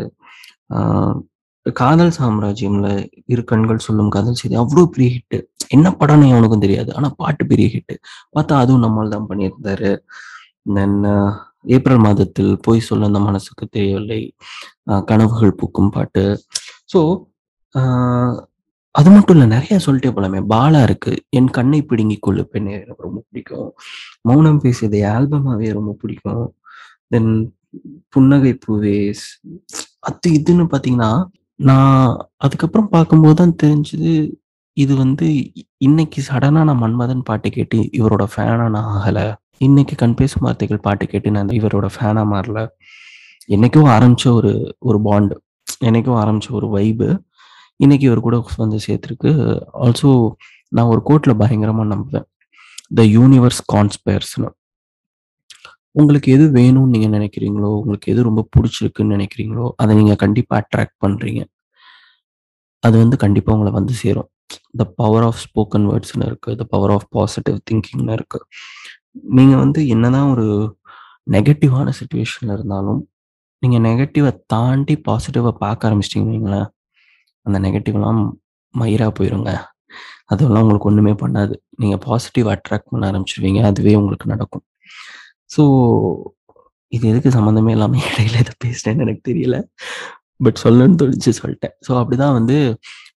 காதல் 1.65 2.13
சாம்ராஜ்யம்ல 2.20 2.88
இரு 3.34 3.44
கண்கள் 3.51 3.86
சொல்லும் 3.88 4.13
காதல் 4.15 4.39
செய்தி 4.42 4.56
அவ்வளோ 4.63 4.84
பெரிய 4.96 5.10
ஹிட்டு. 5.15 5.38
என்ன 5.75 5.88
படம்னு 6.01 6.34
அவனுக்கும் 6.36 6.63
தெரியாது. 6.65 6.92
ஆனா 6.98 7.08
பாட்டு 7.22 7.44
பெரிய 7.51 7.68
ஹிட்டு. 7.75 7.96
பார்த்தா 8.36 8.60
அதுவும் 8.63 8.86
நம்மால் 8.86 9.13
தான் 9.15 9.30
பண்ணியிருந்தாரு. 9.32 9.92
தென் 10.77 10.98
ஏப்ரல் 11.75 12.03
மாதத்தில் 12.07 12.51
பொய் 12.67 12.88
சொல்ல 12.89 13.10
அந்த 13.12 13.22
மனசுக்கு 13.27 13.65
தெரியவில்லை. 13.77 14.22
கனவுகள் 15.12 15.57
பூக்கும் 15.62 15.93
பாட்டு. 15.95 16.25
ஸோ 16.93 17.00
அது 18.95 19.10
மட்டும் 19.13 19.36
இல்லை 19.36 19.48
நிறைய 19.55 19.77
சொல்லிட்டே 19.86 20.12
போலாமே. 20.17 20.39
பாலா 20.53 20.81
இருக்கு. 20.88 21.13
என் 21.38 21.50
கண்ணை 21.57 21.79
பிடுங்கிக் 21.89 22.25
கொள்ளு 22.25 22.43
பெண்ணே 22.53 22.74
எனக்கு 22.84 23.05
ரொம்ப 23.07 23.19
பிடிக்கும். 23.27 23.69
மௌனம் 24.29 24.62
பேசியது 24.65 25.00
ஆல்பமாவே 25.15 25.69
ரொம்ப 25.79 25.91
பிடிக்கும். 26.01 26.45
தென் 27.13 27.31
புன்னகை 28.13 28.53
பூவேஸ் 28.65 29.25
அது 30.10 30.29
இதுன்னு 30.38 30.65
பார்த்தீங்கன்னா, 30.74 31.12
நான் 31.60 32.05
அதுக்கப்புறம் 32.45 32.91
பார்க்கும்போது 32.95 33.38
தான் 33.41 33.55
தெரிஞ்சது, 33.63 34.13
இது 34.77 34.93
வந்து 35.03 35.27
இன்னைக்கு 35.88 36.19
சடனாக 36.29 36.67
நான் 36.69 36.81
மன்மதன் 36.84 37.25
பாட்டு 37.29 37.50
கேட்டு 37.57 37.77
இவரோட 38.00 38.24
ஃபேனாக 38.34 38.74
நான் 38.75 38.89
ஆகலை 38.95 39.25
இன்னைக்கு 39.58 39.96
கண் 39.96 40.14
பேசும் 40.14 40.42
வார்த்தைகள் 40.42 40.80
பாட்டு 40.80 41.08
கேட்டு 41.08 41.32
நான் 41.32 41.48
இவரோட 41.48 41.90
ஃபேனா 42.00 42.24
மாறல. 42.34 42.68
என்னைக்கும் 43.48 43.90
ஆரம்பிச்ச 43.96 44.32
ஒரு 44.32 44.76
ஒரு 44.80 45.00
பாண்டு 45.02 45.38
என்னைக்கும் 45.86 46.18
ஆரம்பிச்ச 46.24 46.50
ஒரு 46.50 46.68
வைபு. 46.78 47.24
இன்னைக்கு 47.76 48.06
இவர் 48.06 48.20
கூட 48.20 48.46
வந்து 48.58 48.80
சேர்த்துருக்கு. 48.88 49.62
ஆல்சோ 49.82 50.32
நான் 50.70 50.86
ஒரு 50.86 51.02
கோட்ல 51.06 51.30
பயங்கரமா 51.30 51.86
நம்புவேன். 51.86 52.26
த 52.96 53.04
யூனிவர்ஸ் 53.04 53.62
கான்ஸ்பயர்ஸ்னு 53.74 54.50
உங்களுக்கு 55.92 56.32
எது 56.32 56.46
வேணும்னு 56.48 56.88
நீங்க 56.88 57.18
நினைக்கிறீங்களோ, 57.18 57.70
உங்களுக்கு 57.80 58.14
எது 58.14 58.24
ரொம்ப 58.24 58.48
பிடிச்சிருக்குன்னு 58.58 59.12
நினைக்கிறீங்களோ, 59.16 59.70
அதை 59.76 59.96
நீங்க 59.96 60.16
கண்டிப்பா 60.16 60.62
அட்ராக்ட் 60.62 60.98
பண்றீங்க. 61.08 61.44
அது 62.80 62.98
வந்து 62.98 63.18
கண்டிப்பா 63.18 63.52
உங்களை 63.54 63.74
வந்து 63.74 63.94
சேரும். 63.94 64.30
த 64.78 64.84
பவர் 64.96 65.24
ஆஃப் 65.24 65.40
ஸ்போக்கன் 65.44 65.86
வேர்ட்ஸ்னு 65.86 66.26
இருக்கு. 66.26 66.56
த 66.56 66.64
பவர் 66.64 66.92
ஆஃப் 66.92 67.08
பாசிட்டிவ் 67.10 67.58
திங்கிங்னு 67.72 68.12
இருக்கு. 68.12 68.46
நீங்கள் 69.38 69.62
வந்து 69.63 69.81
என்னதான் 69.93 70.31
ஒரு 70.36 70.48
நெகட்டிவான 71.36 71.88
சுச்சுவேஷனில் 72.00 72.55
இருந்தாலும், 72.57 73.01
நீங்கள் 73.62 73.84
நெகட்டிவை 73.88 74.31
தாண்டி 74.53 74.95
பாசிட்டிவாக 75.07 75.53
பார்க்க 75.63 75.88
ஆரம்பிச்சிட்டிங்க 75.89 76.31
வைங்களேன், 76.34 76.67
அந்த 77.45 77.57
நெகட்டிவ்லாம் 77.65 78.22
மயிராக 78.74 79.12
போயிருங்க. 79.19 79.51
அதெல்லாம் 80.34 80.63
உங்களுக்கு 80.65 80.89
ஒன்றுமே 80.91 81.13
பண்ணாது. 81.24 81.55
நீங்கள் 81.81 82.01
பாசிட்டிவ் 82.07 82.48
அட்ராக்ட் 82.55 82.91
பண்ண 82.93 83.03
ஆரம்பிச்சிருவீங்க 83.12 83.62
அதுவே 83.72 83.93
உங்களுக்கு 84.01 84.27
நடக்கும். 84.34 84.65
ஸோ 85.55 85.63
இது 86.93 87.05
எதுக்கு 87.12 87.29
சம்மந்தமே 87.38 87.72
இல்லாமல் 87.75 88.03
இடையில 88.10 88.39
இதை 88.43 88.53
பேசுனேன்னு 88.65 89.03
எனக்கு 89.05 89.24
தெரியல. 89.31 89.57
பட் 90.45 90.60
சொல்லணும்னு 90.63 91.00
தொழிச்சு 91.01 91.31
சொல்லிட்டேன் 91.41 91.75
ஸோ 91.88 91.91
அப்படிதான் 92.01 92.36
வந்து 92.39 92.57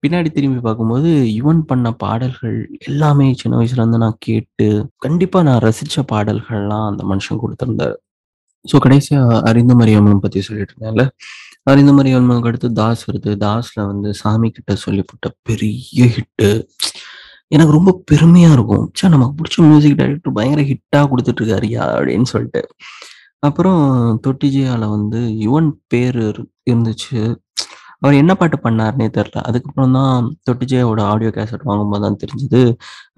பின்னாடி 0.06 0.30
திரும்பி 0.32 0.60
பார்க்கும்போது, 0.60 1.10
யுவன் 1.38 1.62
பண்ண 1.66 1.88
பாடல்கள் 2.02 2.58
எல்லாமே 2.88 3.26
சின்ன 3.40 3.54
வயசுல 3.58 3.82
இருந்து 3.82 4.02
நான் 4.04 4.18
கேட்டு, 4.26 4.66
கண்டிப்பா 5.04 5.38
நான் 5.48 5.62
ரசிச்ச 5.64 6.04
பாடல்கள்லாம் 6.12 6.88
அந்த 6.90 7.04
மனுஷன் 7.10 7.42
கொடுத்திருந்தாரு 7.42 7.96
ஸோ 8.64 8.76
கடைசியா 8.84 9.20
அறிந்தும் 9.48 9.82
அறியாமலும் 9.84 10.22
பத்தி 10.22 10.40
சொல்லிட்டு 10.46 10.74
இருந்தேன்ல. 10.74 11.04
அறிந்தும் 11.66 12.00
அறியாமலுக்கு 12.02 12.50
அடுத்து 12.50 12.68
தாஸ் 12.78 13.02
வருது. 13.08 13.32
தாஸ்ல 13.44 13.80
வந்து 13.88 14.10
சாமி 14.20 14.48
கிட்ட 14.50 14.72
சொல்லிப்புட்ட 14.84 15.28
பெரிய 15.48 15.76
ஹிட்டு. 16.16 16.48
எனக்கு 17.52 17.76
ரொம்ப 17.78 17.92
பெருமையா 18.10 18.50
இருக்கும். 18.56 18.86
சார் 18.98 19.14
நமக்கு 19.14 19.36
பிடிச்ச 19.38 19.58
மியூசிக் 19.66 19.98
டைரக்டர் 20.00 20.36
பயங்கர 20.38 20.62
ஹிட்டா 20.70 21.00
குடுத்துட்டு 21.10 21.42
இருக்காருய்யா! 21.42 21.84
அப்படின்னு 21.96 22.28
சொல்லிட்டு 22.34 22.62
அப்புறம் 23.42 23.82
தொட்டிஜியால 24.26 24.84
வந்து 24.94 25.20
யுவன் 25.44 25.70
பேர் 25.92 26.20
இரு 26.24 26.42
இருந்துச்சு. 26.68 27.20
அவர் 28.06 28.16
என்ன 28.22 28.32
பாட்டு 28.40 28.56
பண்ணாருன்னே 28.64 29.06
தெரில 29.14 29.38
அதுக்கப்புறம் 29.48 29.94
தான் 29.98 30.26
தொட்டி 30.48 30.76
ஆடியோ 31.12 31.30
கேசட் 31.36 31.64
வாங்கும்போது 31.70 32.04
தான் 32.06 32.18
தெரிஞ்சது, 32.22 32.60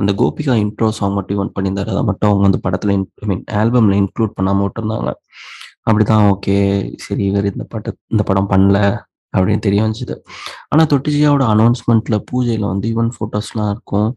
அந்த 0.00 0.11
கோபிகா 0.21 0.54
இன்ட்ரோ 0.64 0.88
சாங் 0.99 1.16
மட்டும் 1.18 1.37
யுவன் 1.38 1.52
பண்ணியிருந்தாரு. 1.57 1.90
அதை 1.95 2.04
மட்டும் 2.11 2.30
அவங்க 2.30 2.45
வந்து 2.49 2.61
படத்துல 2.66 2.95
ஐ 3.25 3.28
மீன் 3.30 3.45
ஆல்பம்ல 3.61 3.99
இன்க்ளூட் 4.02 4.37
பண்ணாம 4.38 4.62
விட்டுருந்தாங்க. 4.66 5.12
அப்படிதான் 5.88 6.25
ஓகே. 6.33 6.57
சரி 7.04 7.23
இவர் 7.30 7.50
இந்த 7.52 7.64
பாட்டு 7.73 7.90
இந்த 8.14 8.23
படம் 8.30 8.50
பண்ணல 8.52 8.78
அப்படின்னு 9.35 9.64
தெரிய 9.66 9.80
வந்துச்சு 9.85 10.16
ஆனா 10.73 10.83
தொட்டிஜியாவோட 10.92 11.45
அனௌன்ஸ்மெண்ட்ல 11.54 12.16
பூஜையில 12.30 12.64
வந்து 12.73 12.87
யுவன் 12.95 13.12
ஃபோட்டோஸ்லாம் 13.16 13.71
இருக்கும். 13.75 14.09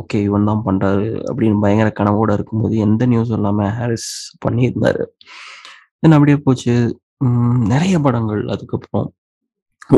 ஓகே 0.00 0.18
இவன் 0.28 0.48
தான் 0.50 0.64
பண்றாரு 0.66 1.06
அப்படின்னு 1.28 1.62
பயங்கர 1.64 1.90
கனவோட 2.00 2.30
இருக்கும்போது, 2.38 2.74
எந்த 2.86 3.02
நியூஸும் 3.12 3.38
இல்லாம 3.40 3.68
ஹாரிஸ் 3.78 4.10
பண்ணியிருந்தாரு. 4.44 5.04
தென் 6.02 6.16
அப்படியே 6.16 6.38
போச்சு. 6.46 6.74
நிறைய 7.72 7.96
படங்கள் 8.06 8.42
அதுக்கப்புறம். 8.54 9.08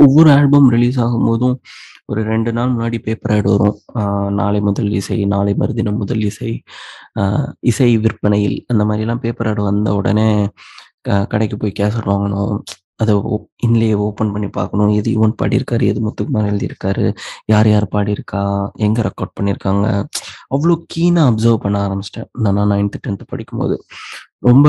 ஒவ்வொரு 0.01 0.29
ஆல்பம் 0.37 0.69
ரிலீஸ் 0.75 0.99
ஆகும்போதும், 1.05 1.57
ஒரு 2.11 2.21
ரெண்டு 2.31 2.51
நாள் 2.57 2.73
முன்னாடி 2.75 2.99
பேப்பர் 3.07 3.33
ஆட் 3.37 3.49
வரும். 3.53 3.77
நாளை 4.41 4.61
முதல் 4.69 4.91
இசை, 5.01 5.19
நாளை 5.35 5.53
மறுதினம் 5.61 6.01
முதல் 6.03 6.23
இசை, 6.31 6.53
இசை 7.71 7.91
விற்பனையில் 8.05 8.57
அந்த 8.73 8.85
மாதிரிலாம் 8.91 9.23
பேப்பர் 9.25 9.51
ஆட் 9.53 9.63
வந்த 9.71 9.91
உடனே 10.01 10.29
க 11.07 11.27
கடைக்கு 11.33 11.57
போய் 11.63 11.79
கேசட் 11.81 12.11
வாங்கணும். 12.13 12.57
அதை 13.03 13.15
ஓ 13.31 13.37
இன்லேயே 13.67 13.95
ஓப்பன் 14.07 14.33
பண்ணி 14.35 14.49
பார்க்கணும். 14.57 14.91
எது 14.99 15.09
யுவன் 15.15 15.35
பாடியிருக்காரு, 15.41 15.85
எது 15.93 16.01
முத்துக்குமார் 16.07 16.49
எழுதியிருக்காரு, 16.51 17.05
யார் 17.53 17.69
யார் 17.73 17.87
பாடியிருக்கா, 17.95 18.43
எங்கே 18.87 19.03
ரெக்கார்ட் 19.07 19.35
பண்ணியிருக்காங்க. 19.39 19.87
அவ்வளோ 20.55 20.77
கீனாக 20.95 21.31
அப்சர்வ் 21.31 21.63
பண்ண 21.65 21.79
ஆரம்பிச்சிட்டேன் 21.87 22.29
நான் 22.45 22.61
9த், 22.75 23.01
10த் 23.07 23.25
படிக்கும்போது. 23.33 23.77
ரொம்ப 24.49 24.69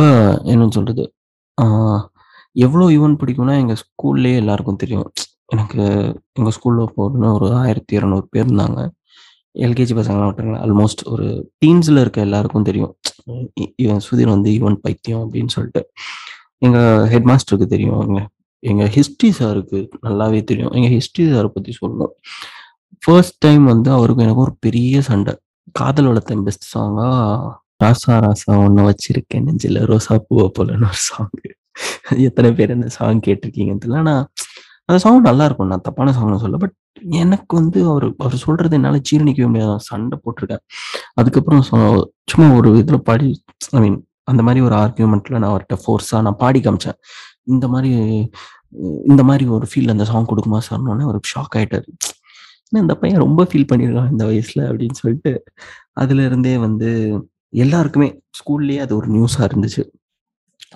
என்னன்னு 0.51 0.77
சொல்கிறது 0.77 1.05
எவ்வளோ 2.55 2.85
ஈவெண்ட் 2.85 2.97
யுவன் 2.97 3.19
பிடிக்கும்னா, 3.21 3.53
எங்கள் 3.59 3.79
ஸ்கூல்லேயே 3.83 4.35
எல்லாருக்கும் 4.35 4.81
தெரியும். 4.83 5.07
எனக்கு 5.53 5.81
எங்கள் 6.37 6.55
ஸ்கூலில் 6.57 6.93
போகணும்னா 6.97 7.29
ஒரு 7.37 7.47
1200 7.71 8.27
பேர் 8.33 8.45
இருந்தாங்க. 8.47 8.81
எல்கேஜி 9.65 9.93
பசங்களாம் 9.99 10.29
விட்டுருங்க. 10.29 10.59
ஆல்மோஸ்ட் 10.65 11.01
ஒரு 11.13 11.25
டீன்ஸில் 11.61 12.01
இருக்க 12.03 12.19
எல்லாருக்கும் 12.21 12.67
தெரியும். 12.69 12.93
இவன் 13.83 14.03
சுதீர் 14.07 14.33
வந்து 14.35 14.51
யுவன் 14.59 14.77
பைத்தியம் 14.85 15.23
அப்படின்னு 15.25 15.53
சொல்லிட்டு 15.55 15.81
எங்கள் 16.57 17.07
ஹெட் 17.11 17.29
மாஸ்டருக்கு 17.31 17.67
தெரியும். 17.75 18.01
எங்கள் 18.07 18.29
எங்கள் 18.63 18.91
ஹிஸ்ட்ரி 18.95 19.29
சாருக்கு 19.39 19.79
நல்லாவே 20.05 20.43
தெரியும். 20.43 20.73
எங்கள் 20.77 20.93
ஹிஸ்ட்ரி 20.95 21.23
சாரை 21.31 21.49
பற்றி 21.55 21.71
சொல்லணும். 21.81 22.13
ஃபர்ஸ்ட் 23.03 23.37
டைம் 23.45 23.63
வந்து 23.65 23.89
அவருக்கும் 23.91 24.25
எனக்கும் 24.25 24.45
ஒரு 24.47 24.55
பெரிய 24.59 25.01
சண்டை 25.09 25.33
காதல் 25.79 26.09
வளர்த்தேன் 26.11 26.43
பெஸ்ட் 26.47 26.67
சாங்காக 26.73 27.51
ராசா 27.83 28.15
ராசா 28.25 28.51
ஒன்று 28.65 28.83
வச்சிருக்கேன் 28.89 29.45
நெஞ்சில் 29.47 29.79
ரோசா 29.91 30.15
பூவை 30.27 30.47
போலன்னு 30.59 30.87
ஒரு 30.91 31.01
சாங்கு. 31.09 31.49
எத்தனை 32.27 32.49
பேர் 32.57 32.75
அந்த 32.77 32.89
சாங் 32.97 33.21
கேட்டிருக்கீங்கன்னு 33.27 33.83
தெரியல. 33.83 34.01
ஆனா 34.03 34.15
அந்த 34.89 34.99
சாங் 35.03 35.27
நல்லா 35.29 35.45
இருக்கும் 35.45 35.71
நான் 35.73 35.85
தப்பான 35.87 36.13
சாங்னு 36.17 36.41
சொல்ல 36.43 36.57
பட் 36.63 36.75
எனக்கு 37.21 37.53
வந்து 37.59 37.79
அவர் 37.91 38.05
அவர் 38.17 38.35
சொல்றது 38.45 38.75
என்னால 38.79 38.99
ஜீரணிக்கவே 39.09 39.47
முடியாது. 39.49 39.71
நான் 39.73 39.87
சண்ட 39.89 40.57
அதுக்கப்புறம் 41.21 41.63
சும்மா 42.31 42.47
ஒரு 42.59 42.69
இதுல 42.81 42.97
பாடி 43.09 43.29
ஐ 43.77 43.81
மீன் 43.85 43.99
அந்த 44.31 44.41
மாதிரி 44.47 44.61
ஒரு 44.67 44.75
ஆர்கியூமெண்ட்ல 44.83 45.39
நான் 45.41 45.51
அவர்கிட்ட 45.53 45.77
ஃபோர்ஸா 45.83 46.19
நான் 46.27 46.39
பாடி 46.43 46.59
காமிச்சேன். 46.61 46.99
இந்த 47.53 47.65
மாதிரி 47.73 47.91
இந்த 49.11 49.23
மாதிரி 49.29 49.45
ஒரு 49.57 49.67
ஃபீல் 49.71 49.93
அந்த 49.93 50.05
சாங் 50.11 50.29
கொடுக்குமா 50.31 50.59
சார்னோடனே 50.69 51.05
ஒரு 51.11 51.19
ஷாக் 51.31 51.55
ஆயிட்டாரு. 51.59 51.87
இந்த 52.81 52.93
பையன் 53.01 53.23
ரொம்ப 53.25 53.41
ஃபீல் 53.49 53.69
பண்ணியிருக்கான் 53.71 54.11
இந்த 54.13 54.25
வயசுல 54.29 54.61
அப்படின்னு 54.69 54.97
சொல்லிட்டு, 55.01 55.33
அதுல 56.03 56.25
இருந்தே 56.29 56.55
வந்து 56.65 56.89
எல்லாருக்குமே 57.63 58.09
ஸ்கூல்லயே 58.39 58.79
அது 58.85 58.93
ஒரு 58.99 59.07
நியூஸா 59.15 59.41
இருந்துச்சு. 59.49 59.83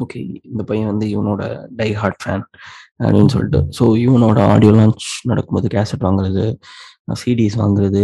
ஓகே 0.03 0.19
இந்த 0.51 0.61
பையன் 0.69 0.89
வந்து 0.91 1.05
இவனோட 1.13 1.43
டை 1.79 1.89
ஹார்ட் 2.01 2.21
ஃபேன் 2.23 2.43
அப்படின்னு 3.03 3.31
சொல்லிட்டு. 3.35 3.59
ஸோ 3.77 3.83
இவனோட 4.05 4.39
ஆடியோ 4.53 4.71
லான்ச் 4.77 5.07
நடக்கும்போது 5.23 5.67
கேசெட் 5.75 6.05
வாங்குறது, 6.07 6.45
சிடிஸ் 7.21 7.57
வாங்குறது, 7.63 8.03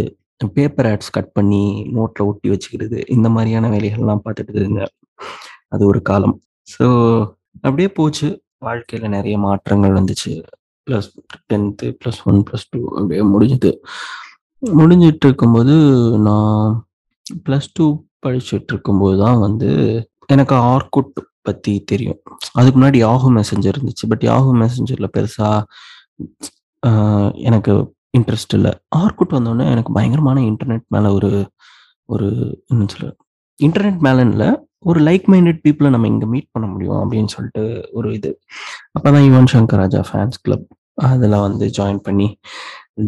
பேப்பர் 0.58 0.88
ஆட்ஸ் 0.92 1.14
கட் 1.18 1.34
பண்ணி 1.38 1.64
நோட்ல 1.98 2.26
ஒட்டி 2.30 2.48
வச்சுக்கிறது, 2.54 3.00
இந்த 3.16 3.28
மாதிரியான 3.36 3.70
வேலைகள்லாம் 3.76 4.24
பார்த்துட்டு 4.26 4.62
இருந்தேன். 4.62 4.94
அது 5.70 5.84
ஒரு 5.92 6.02
காலம். 6.10 6.36
ஸோ 6.68 6.88
அப்படியே 7.66 7.90
போச்சு. 8.00 8.28
வாழ்க்கையில 8.68 9.08
நிறைய 9.18 9.36
மாற்றங்கள் 9.46 9.98
வந்துச்சு. 10.00 10.34
Plus 10.88 11.10
tenth 11.50 11.88
plus 12.00 12.20
one 12.30 12.40
plus 12.48 12.66
two 12.72 12.80
அப்படியே 12.98 13.24
முடிஞ்சுது. 13.34 13.72
முடிஞ்சிட்டு 14.64 15.26
இருக்கும்போது 15.30 15.76
நான் 16.28 16.66
ப்ளஸ் 17.46 17.70
டூ 17.78 17.86
படிச்சுட்டு 18.26 18.72
இருக்கும்போது 18.74 19.16
தான் 19.24 19.40
வந்து 19.40 19.70
எனக்கு 20.34 20.56
ஆர்குட் 20.74 21.20
பத்தி 21.44 21.74
தெரியும். 21.92 22.20
அதுக்கு 22.52 22.78
முன்னாடி 22.80 23.00
யாஹூ 23.06 23.28
மெசஞ்சர் 23.40 23.76
இருந்துச்சு. 23.76 24.06
பட் 24.12 24.24
யாஹூ 24.30 24.52
மெசஞ்சர்ல 24.64 25.10
பெருசா 25.18 25.50
எனக்கு 27.50 27.74
இன்ட்ரெஸ்ட் 28.18 28.54
இல்லை 28.54 28.72
ஆர்குட் 28.96 29.36
வந்தோடனே 29.38 29.66
எனக்கு 29.74 29.92
பயங்கரமான 29.94 30.42
இன்டர்நெட் 30.50 30.86
மேல 30.88 31.12
ஒரு 31.14 31.30
ஒரு 32.10 32.28
என்ன 32.72 32.86
சொல்ல 32.94 33.10
இன்டர்நெட் 33.60 34.02
மேலன்னு 34.08 34.34
இல்லை 34.36 34.50
ஒரு 34.86 35.00
லைக் 35.02 35.26
மைண்டட் 35.34 35.60
பீப்பிள 35.66 35.90
நம்ம 35.90 36.08
இங்க 36.08 36.26
மீட் 36.26 36.50
பண்ண 36.52 36.68
முடியும் 36.68 37.00
அப்படின்னு 37.02 37.32
சொல்லிட்டு 37.36 37.64
ஒரு 37.92 38.08
இது. 38.14 38.32
அப்பதான் 38.98 39.26
யுவன் 39.28 39.52
சங்கர் 39.54 39.82
ராஜா 39.84 40.02
ஃபேன்ஸ் 40.10 40.42
கிளப் 40.42 40.68
அதெல்லாம் 41.08 41.46
வந்து 41.48 41.66
ஜாயின் 41.78 42.02
பண்ணி 42.08 42.28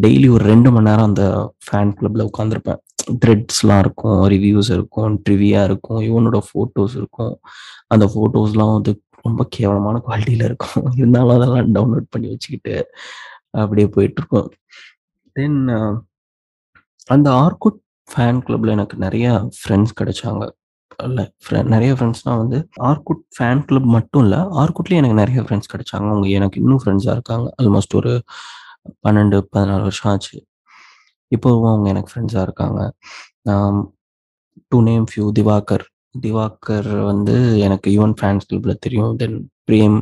டெய்லி 0.03 0.27
ஒரு 0.35 0.43
ரெண்டு 0.45 0.69
மணி 0.71 0.89
நேரம் 0.89 1.09
அந்த 1.09 1.23
ஃபேன் 1.65 1.91
கிளப்ல 1.97 2.27
உட்காந்துருப்பேன் 2.29 2.79
த்ரெட்ஸ்லாம் 3.12 3.79
இருக்கும், 3.79 4.29
ரிவ்யூஸ் 4.29 4.71
இருக்கும், 4.71 5.24
ட்ரிவியா 5.29 5.63
இருக்கும், 5.63 6.00
யுவனோட 6.00 6.39
ஃபோட்டோஸ் 6.50 6.95
இருக்கும். 6.95 7.39
அந்த 7.88 8.05
ஃபோட்டோஸ்லாம் 8.05 8.74
வந்து 8.74 9.01
ரொம்ப 9.21 9.45
கேவலமான 9.50 10.01
குவாலிட்டியில் 10.07 10.43
இருக்கும். 10.43 10.83
இருந்தாலும் 10.95 11.35
அதெல்லாம் 11.35 11.75
டவுன்லோட் 11.75 12.07
பண்ணி 12.09 12.27
வச்சுக்கிட்டு 12.27 12.85
அப்படியே 13.50 13.88
போயிட்டுருக்கோம் 13.88 14.47
தென் 15.33 15.67
அந்த 17.05 17.29
ஆர்குட் 17.31 17.79
ஃபேன் 18.07 18.41
கிளப்ல 18.45 18.67
எனக்கு 18.67 18.97
நிறைய 18.97 19.50
ஃப்ரெண்ட்ஸ் 19.59 19.95
கிடைச்சாங்க. 20.01 20.50
இல்லை 21.03 21.31
நிறைய 21.63 21.93
ஃப்ரெண்ட்ஸ்னால் 21.93 22.38
வந்து 22.38 22.67
ஆர்குட் 22.79 23.24
ஃபேன் 23.39 23.65
கிளப் 23.65 23.83
மட்டும் 23.83 24.24
இல்லை 24.24 24.38
ஆர்குட்லேயும் 24.38 25.01
எனக்கு 25.01 25.15
நிறைய 25.15 25.41
ஃப்ரெண்ட்ஸ் 25.41 25.71
கிடைச்சாங்க. 25.74 26.07
அவங்க 26.12 26.27
எனக்கு 26.27 26.59
இன்னும் 26.62 26.79
ஃப்ரெண்ட்ஸாக 26.85 27.12
இருக்காங்க. 27.12 27.53
ஆல்மோஸ்ட் 27.62 27.95
ஒரு 27.95 28.24
12, 29.07 29.41
14 29.53 29.81
வருஷம் 29.81 30.12
ஆச்சு. 30.12 30.45
இப்போவும் 31.32 31.72
அவங்க 31.74 31.88
எனக்கு 31.94 32.12
ஃப்ரெண்ட்ஸாக 32.12 32.46
இருக்காங்க. 32.48 32.79
To 33.48 33.55
to 34.72 34.79
name 34.89 35.05
few 35.12 35.25
Diwakar. 35.39 35.86
Diwakar 36.24 36.89
வந்து 37.12 37.36
எனக்கு 37.67 37.88
யுவன் 37.98 38.15
ஃபேன்ஸ் 38.20 38.48
கிளப்பில் 38.50 38.82
தெரியும். 38.86 39.12
தென் 39.22 39.38
பிரேம் 39.70 39.98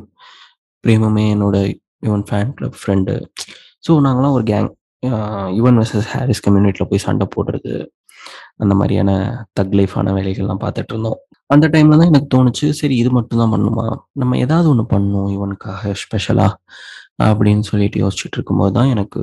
பிரேமுமே 0.84 1.26
என்னோட 1.36 1.58
Yuvan 2.08 2.26
fan 2.30 2.54
club 2.58 2.80
friend. 2.82 3.14
So 3.86 3.92
நாங்களாம் 4.06 4.36
ஒரு 4.38 4.46
கேங். 4.52 4.70
யுவன் 5.60 5.78
வர்சஸ் 5.80 6.10
ஹாரிஸ் 6.14 6.44
கம்யூனிட்டியில் 6.46 6.90
போய் 6.92 7.06
சண்டை 7.06 7.26
போடுறது. 7.36 7.74
அந்த 8.64 8.74
மாதிரியான 8.80 9.12
தக் 9.58 9.76
லைஃபான 9.80 10.12
வேலைகள்லாம் 10.18 10.62
பார்த்துட்டு 10.64 10.94
இருந்தோம். 10.94 11.20
அந்த 11.54 11.66
டைம்ல 11.74 11.98
தான் 12.02 12.12
எனக்கு 12.12 12.30
தோணுச்சு, 12.36 12.68
சரி 12.80 12.96
இது 13.02 13.10
மட்டும் 13.18 13.42
தான் 13.42 13.54
பண்ணணுமா? 13.54 13.88
நம்ம 14.22 14.38
ஏதாவது 14.46 14.68
ஒன்று 14.74 14.86
பண்ணணும் 14.94 15.30
யுவனுக்காக 15.36 15.94
ஸ்பெஷலாக 16.04 16.60
அப்படின்னு 17.30 17.64
சொல்லிட்டு 17.72 17.98
யோசிச்சுட்டு 18.04 18.38
இருக்கும்போது 18.40 18.74
தான் 18.78 18.92
எனக்கு 18.96 19.22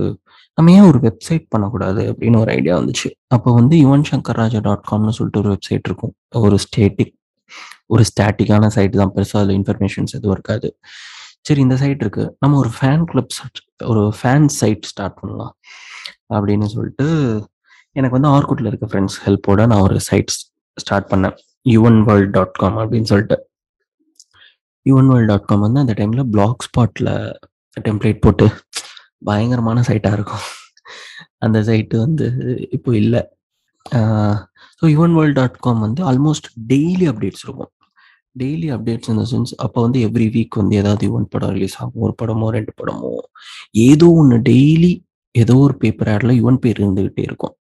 நம்ம 0.59 0.73
ஏன் 0.73 0.87
ஒரு 0.91 0.99
வெப்சைட் 0.99 1.45
பண்ணக்கூடாது 1.49 2.03
அப்படின்னு 2.13 2.39
ஒரு 2.39 2.51
ஐடியா 2.53 2.79
வந்துச்சு. 2.79 3.09
அப்போ 3.27 3.55
வந்து 3.55 3.77
யுவன் 3.77 4.05
சங்கர் 4.11 4.39
ராஜா 4.41 4.59
டாட் 4.59 4.87
காம்னு 4.91 5.17
சொல்லிட்டு 5.19 5.43
ஒரு 5.43 5.51
வெப்சைட் 5.55 5.87
இருக்கும். 5.91 6.15
ஒரு 6.47 6.59
ஸ்டேட்டிக் 6.65 7.15
ஒரு 7.87 8.05
ஸ்டாட்டிக்கான 8.11 8.67
சைட் 8.67 8.99
தான். 9.01 9.13
பெருசாக 9.15 9.41
அதில் 9.43 9.57
இன்ஃபர்மேஷன்ஸ் 9.61 10.17
எதுவும் 10.19 10.35
இருக்காது. 10.37 10.69
சரி 11.47 11.61
இந்த 11.61 11.77
சைட் 11.77 12.03
இருக்கு. 12.05 12.25
நம்ம 12.41 12.59
ஒரு 12.59 12.71
ஃபேன் 12.81 13.05
கிளப் 13.05 13.33
ஒரு 13.85 14.03
ஃபேன் 14.23 14.47
சைட் 14.61 14.89
ஸ்டார்ட் 14.91 15.17
பண்ணலாம். 15.21 15.55
அப்படின்னு 16.35 16.69
சொல்லிட்டு 16.75 17.07
எனக்கு 17.93 18.17
வந்து 18.19 18.33
ஆர்குட்ல 18.35 18.67
இருக்க 18.67 18.87
ஃப்ரெண்ட்ஸ் 18.91 19.19
ஹெல்ப்போட 19.25 19.67
நான் 19.67 19.85
ஒரு 19.87 20.01
சைட் 20.01 20.35
ஸ்டார்ட் 20.77 21.09
பண்ணேன். 21.13 21.37
யுவன் 21.69 21.99
வேர்ல்ட் 22.09 22.35
டாட் 22.37 22.59
காம் 22.63 22.79
அப்படின்னு 22.79 23.11
சொல்லிட்டு. 23.13 23.37
யுவன் 24.89 25.09
வேர்ல்ட் 25.13 25.31
டாட் 25.33 25.49
காம் 25.49 25.65
வந்து 25.67 25.81
அந்த 25.81 25.95
டைம்ல 26.01 26.23
பிளாக் 26.35 26.65
ஸ்பாட்ல 26.67 27.11
டெம்ப்ளேட் 27.81 28.21
போட்டு 28.21 28.47
பயங்கரமான 29.23 29.83
சைட்டாக 29.89 30.19
இருக்கும். 30.19 30.47
அந்த 31.47 31.59
சைட்டு 31.71 31.97
வந்து 32.07 32.27
இப்போ 32.79 32.91
இல்லை 33.03 33.23
so 34.83 34.85
Yuvan 34.95 35.15
world 35.19 35.39
dot 35.41 35.59
com 35.67 35.81
வந்து 35.87 36.03
ஆல்மோஸ்ட் 36.11 36.49
டெய்லி 36.73 37.07
அப்டேட்ஸ் 37.13 37.45
இருக்கும். 37.47 37.71
Daily 38.37 38.69
updates 38.77 39.11
in 39.13 39.21
the 39.23 39.25
sense 39.33 39.53
அப்போ 39.65 39.79
வந்து 39.87 40.01
எவ்ரி 40.09 40.27
வீக் 40.37 40.61
வந்து 40.63 40.77
ஏதாவது 40.83 41.05
யுவன் 41.11 41.31
படம் 41.35 41.55
ரிலீஸ் 41.57 41.77
ஆகும். 41.83 42.03
ஒரு 42.07 42.15
படமோ, 42.23 42.49
ரெண்டு 42.59 42.73
படமோ 42.81 43.13
ஏதோ 43.89 44.09
ஒன்று 44.23 44.39
டெய்லி 44.51 44.93
ஏதோ 45.35 45.57
ஒரு 45.67 45.75
பேப்பர் 45.83 46.11
ஆடில் 46.15 46.39
யுவன் 46.41 46.61
பேர் 46.65 46.81
இருந்துக்கிட்டே 46.83 47.25
இருக்கும். 47.31 47.55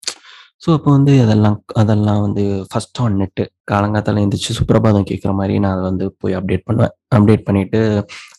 ஸோ 0.63 0.69
அப்போ 0.77 0.91
வந்து 0.97 1.13
அதெல்லாம் 1.25 1.57
அதெல்லாம் 1.81 2.21
வந்து 2.27 2.43
ஃபர்ஸ்ட் 2.71 2.99
ஆன் 3.05 3.17
நெட்டு 3.21 3.45
காலங்காத்தால 3.71 4.21
எழுந்திரிச்சு 4.23 4.57
சுப்பிரபாதம் 4.59 5.07
கேட்குற 5.11 5.33
மாதிரி 5.41 5.55
நான் 5.65 5.75
அதை 5.75 5.83
வந்து 5.91 6.07
போய் 6.23 6.37
அப்டேட் 6.39 6.65
பண்ணுவேன். 6.69 6.93
அப்டேட் 7.17 7.45
பண்ணிட்டு 7.49 7.81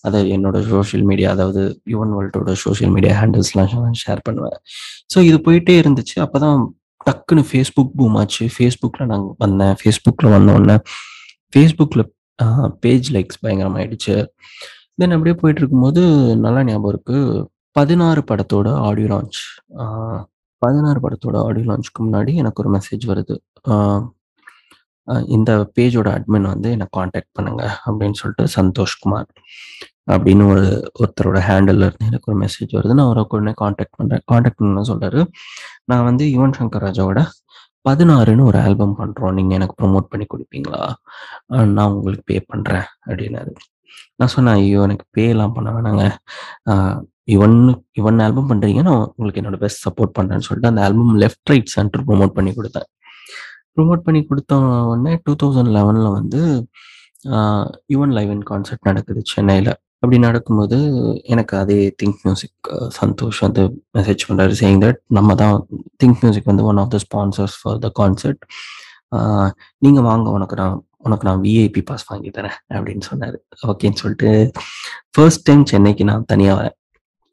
அதை 0.07 0.19
என்னோட 0.36 0.59
சோஷியல் 0.71 1.05
மீடியா 1.09 1.29
அதாவது 1.36 1.62
யுவன் 1.93 2.13
வேர்ல்டோட 2.17 2.53
சோஷியல் 2.65 2.93
மீடியா 2.95 3.13
ஹேண்டில்ஸ்லாம் 3.21 4.00
ஷேர் 4.03 4.21
பண்ணுவேன். 4.27 4.57
ஸோ 5.13 5.19
இது 5.29 5.38
போயிட்டே 5.47 5.75
இருந்துச்சு. 5.81 6.15
அப்போ 6.25 6.39
தான் 6.45 6.59
டக்குன்னு 7.09 7.43
ஃபேஸ்புக் 7.50 7.93
பூம் 8.00 8.17
ஆச்சு. 8.21 8.45
ஃபேஸ்புக்கில் 8.55 9.09
நான் 9.12 9.27
வந்தேன். 9.45 9.75
ஃபேஸ்புக்கில் 9.81 10.33
வந்தோடனே 10.38 10.77
ஃபேஸ்புக்கில் 11.53 12.05
பேஜ் 12.86 13.07
லைக்ஸ் 13.17 13.39
பயங்கரமாயிடுச்சு. 13.43 14.15
தென் 15.01 15.15
அப்படியே 15.15 15.36
போயிட்டு 15.41 15.62
இருக்கும்போது 15.63 16.01
நல்லா 16.45 16.63
ஞாபகம் 16.69 16.91
இருக்கு. 16.93 17.19
16 17.77 18.25
படத்தோட 18.31 18.67
ஆடியோ 18.88 19.09
லான்ச். 19.13 19.39
பதினாறு 20.63 20.99
படத்தோட 21.05 21.37
ஆடியோ 21.47 21.65
லான்ச்க்கு 21.69 22.01
முன்னாடி 22.05 22.31
எனக்கு 22.41 22.61
ஒரு 22.63 22.71
மெசேஜ் 22.75 23.05
வருது. 23.11 23.35
இந்த 25.35 25.51
பேஜோட 25.75 26.07
அட்மின் 26.17 26.47
வந்து 26.53 26.69
என்னை 26.75 26.87
காண்டாக்ட் 26.97 27.35
பண்ணுங்க 27.37 27.63
அப்படின்னு 27.87 28.19
சொல்லிட்டு 28.21 28.45
சந்தோஷ்குமார் 28.57 29.29
அப்படின்னு 30.13 30.43
ஒரு 30.53 30.65
ஒருத்தரோட 31.01 31.39
ஹேண்டில் 31.49 31.85
இருந்து 31.85 32.09
எனக்கு 32.09 32.29
ஒரு 32.31 32.37
மெசேஜ் 32.43 32.75
வருது. 32.77 32.95
நான் 32.97 33.07
அவரை 33.09 33.23
உடனே 33.35 33.53
காண்டாக்ட் 33.61 33.97
பண்ணுறேன் 33.99 34.23
காண்டாக்ட் 34.31 34.59
பண்ண 34.59 34.83
சொல்றாரு. 34.91 35.21
நான் 35.91 36.07
வந்து 36.09 36.25
யுவன் 36.35 36.57
சங்கர் 36.59 36.85
ராஜாவோட 36.87 37.21
16ன்னு 37.87 38.47
ஒரு 38.49 38.57
ஆல்பம் 38.65 38.95
பண்ணுறோம் 38.99 39.35
நீங்கள் 39.39 39.57
எனக்கு 39.57 39.75
ப்ரொமோட் 39.81 40.11
பண்ணி 40.11 40.25
கொடுப்பீங்களா 40.33 40.81
நான் 41.75 41.93
உங்களுக்கு 41.97 42.25
பே 42.31 42.37
பண்ணுறேன் 42.51 42.87
அப்படின்னாரு. 43.07 43.53
நான் 44.19 44.33
சொன்னேன், 44.35 44.57
ஐயோ! 44.61 44.81
எனக்கு 44.87 45.05
பேலாம் 45.17 45.55
பண்ண 45.57 45.69
வேணாங்க. 45.77 46.03
இவன் 47.35 47.57
யுவன் 48.00 48.21
ஆல்பம் 48.25 48.50
பண்றீங்க. 48.51 48.81
நான் 48.87 49.01
உங்களுக்கு 49.11 49.41
என்னோட 49.41 49.57
பெஸ்ட் 49.63 49.85
சப்போர்ட் 49.87 50.15
பண்றேன்னு 50.17 50.47
சொல்லிட்டு 50.47 50.71
அந்த 50.71 50.83
album 50.87 51.13
left 51.23 51.51
right 51.51 51.73
centre 51.77 52.05
promote 52.09 52.35
பண்ணி 52.37 52.51
கொடுத்தேன் 52.59 52.87
ப்ரொமோட் 53.77 54.05
பண்ணி 54.07 54.21
கொடுத்த 54.29 54.53
உடனே 54.91 55.13
2011ல 55.19 56.07
வந்து 56.19 56.39
யுவன் 57.93 58.15
லைவ் 58.17 58.31
இன் 58.35 58.47
கான்சர்ட் 58.51 58.87
நடக்குது 58.89 59.21
சென்னையில் 59.33 59.71
அப்படி 60.01 60.17
நடக்கும்போது 60.25 60.77
எனக்கு 61.33 61.53
அதே 61.61 61.77
திங்க் 62.01 62.19
மியூசிக் 62.25 62.67
சந்தோஷ் 63.00 63.39
வந்து 63.45 63.63
மெசேஜ் 63.97 64.25
பண்ணுறாரு 64.29 64.55
சேயிங் 64.61 64.81
தட் 64.85 65.00
நம்ம 65.17 65.35
தான் 65.41 65.55
திங்க் 66.01 66.19
மியூசிக் 66.23 66.50
வந்து 66.51 66.65
one 66.71 66.81
of 66.83 66.91
the 66.95 67.00
sponsors 67.05 67.57
for 67.61 67.79
the 67.85 67.89
concert. 68.01 68.41
நீங்கள் 69.85 70.07
வாங்க 70.09 70.27
உனக்கு 70.37 70.57
நான் 70.61 70.77
உனக்கு 70.98 71.27
நான் 71.27 71.42
விஐபி 71.42 71.81
பாஸ் 71.86 72.05
வாங்கி 72.07 72.29
தரேன் 72.29 72.57
அப்படின்னு 72.70 73.01
சொன்னார் 73.01 73.40
ஓகேன்னு 73.68 73.94
சொல்லிட்டு 73.94 74.51
ஃபர்ஸ்ட் 75.12 75.44
டைம் 75.44 75.66
சென்னைக்கு 75.66 76.03
நான் 76.03 76.24
தனியாக 76.27 76.62
வரேன். 76.62 76.75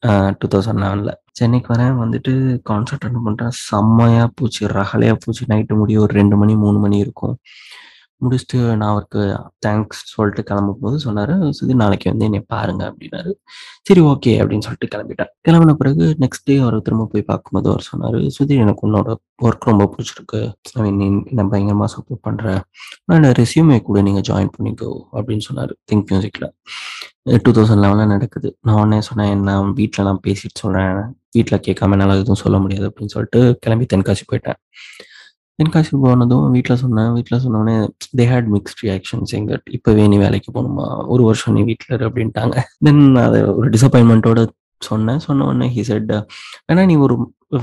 ஆ 0.07 0.35
2011ல. 0.45 1.13
சென்னைக்கு 1.33 1.75
வரேன். 1.75 1.99
வந்துட்டு 2.03 2.61
கான்சர்ட் 2.71 3.05
அட்டன் 3.05 3.25
பண்றேன். 3.25 3.49
செம்மையா 3.51 4.31
போச்சு. 4.35 4.67
ரகலையாக 4.67 5.17
போச்சு. 5.21 5.47
நைட்டு 5.49 5.77
முடிய 5.77 6.01
ஒரு 6.01 6.15
ரெண்டு 6.15 6.37
மணி, 6.37 6.57
மூணு 6.57 6.79
மணி 6.79 6.99
இருக்கும். 6.99 7.39
முடிச்சுட்டு 8.21 8.77
நான் 8.77 8.91
அவருக்கு 8.91 9.23
தேங்க்ஸ் 9.67 10.03
சொல்லிட்டு 10.15 10.43
கிளம்பும்போது 10.51 10.97
சொன்னார் 10.97 11.33
சுதி 11.59 11.75
நாளைக்கு 11.75 12.11
வந்து 12.11 12.25
என்னை 12.25 12.41
பாருங்க" 12.47 12.83
அப்படின்னாரு. 12.91 13.33
சரி 13.83 14.01
ஓகே 14.01 14.33
அப்படின்னு 14.41 14.67
சொல்லிட்டு 14.67 14.91
கிளம்பிட்டேன். 14.95 15.31
கிளம்புன 15.49 15.73
பிறகு 15.73 16.17
நெக்ஸ்ட் 16.21 16.45
டே 16.45 16.57
அவர் 16.59 16.83
திரும்ப 16.83 17.09
போய் 17.13 17.23
பார்க்கும்போது 17.23 17.69
அவர் 17.71 17.87
சொன்னார் 17.91 18.19
"சுதீர் 18.37 18.63
எனக்கு 18.65 18.85
உன்னோட 18.89 19.15
ஒர்க் 19.43 19.69
ரொம்ப 19.71 19.95
பிடிச்சிருக்கு 19.95 20.41
ஐ 20.75 20.83
மீன் 20.83 20.97
நீ 20.97 21.07
சப்போர்ட் 21.95 22.25
பண்ணுறேன் 22.29 22.61
நான் 23.05 23.25
ரெஸ்யூமே 23.41 23.83
கூட 23.83 24.03
நீங்கள் 24.03 24.27
ஜாயின் 24.31 24.55
பண்ணிக்கோ" 24.57 24.91
அப்படின்னு 25.13 25.39
சொன்னார் 25.39 25.75
திங்க் 25.93 26.09
மியூசிக்கில் 26.11 26.51
டூ 27.43 27.51
தௌசண்ட் 27.53 27.83
லெவனில் 27.85 28.07
நடக்குது. 28.07 28.57
நான் 28.61 28.77
உடனே 28.77 29.01
சொன்னேன், 29.01 29.41
"நான் 29.41 29.73
வீட்டில் 29.73 30.05
நான் 30.05 30.21
பேசிட்டு 30.27 30.61
சொல்கிறேன் 30.61 30.97
வீட்டில் 31.31 31.61
கேட்காம 31.61 31.95
என்னால் 31.97 32.17
எதுவும் 32.17 32.43
சொல்ல 32.45 32.59
முடியாது" 32.59 32.87
அப்படின்னு 32.91 33.15
சொல்லிட்டு 33.17 33.59
கிளம்பி 33.61 33.87
தென்காசி 33.95 34.25
போயிட்டேன். 34.33 34.59
தென்காசி 35.59 35.93
போனதும் 36.05 36.47
வீட்டில் 36.55 36.81
சொன்னேன். 36.83 37.11
வீட்டில் 37.17 37.43
சொன்னோனே 37.45 37.75
they 38.19 38.25
had 38.33 38.49
mixed 38.55 38.81
reactions 38.87 39.31
saying 39.33 39.49
இப்போவே 39.77 40.05
நீ 40.13 40.17
வேலைக்கு 40.19 40.51
போகணுமா 40.57 40.87
ஒரு 41.15 41.23
வருஷம் 41.25 41.55
நீ 41.57 41.63
வீட்டில் 41.63 42.05
அப்படின்ட்டாங்க. 42.09 42.57
தென் 42.87 43.03
அதை 43.27 43.41
ஒரு 43.59 43.69
டிசப்பாயின்மெண்ட்டோட 43.71 44.41
சொன்னேன். 44.81 45.21
சொன்ன 45.27 45.45
உடனே 45.47 45.67
ஹி 45.77 45.83
செட் 45.83 46.11
"வேணா 46.69 46.85
நீ 46.87 46.97
ஒரு 46.97 47.15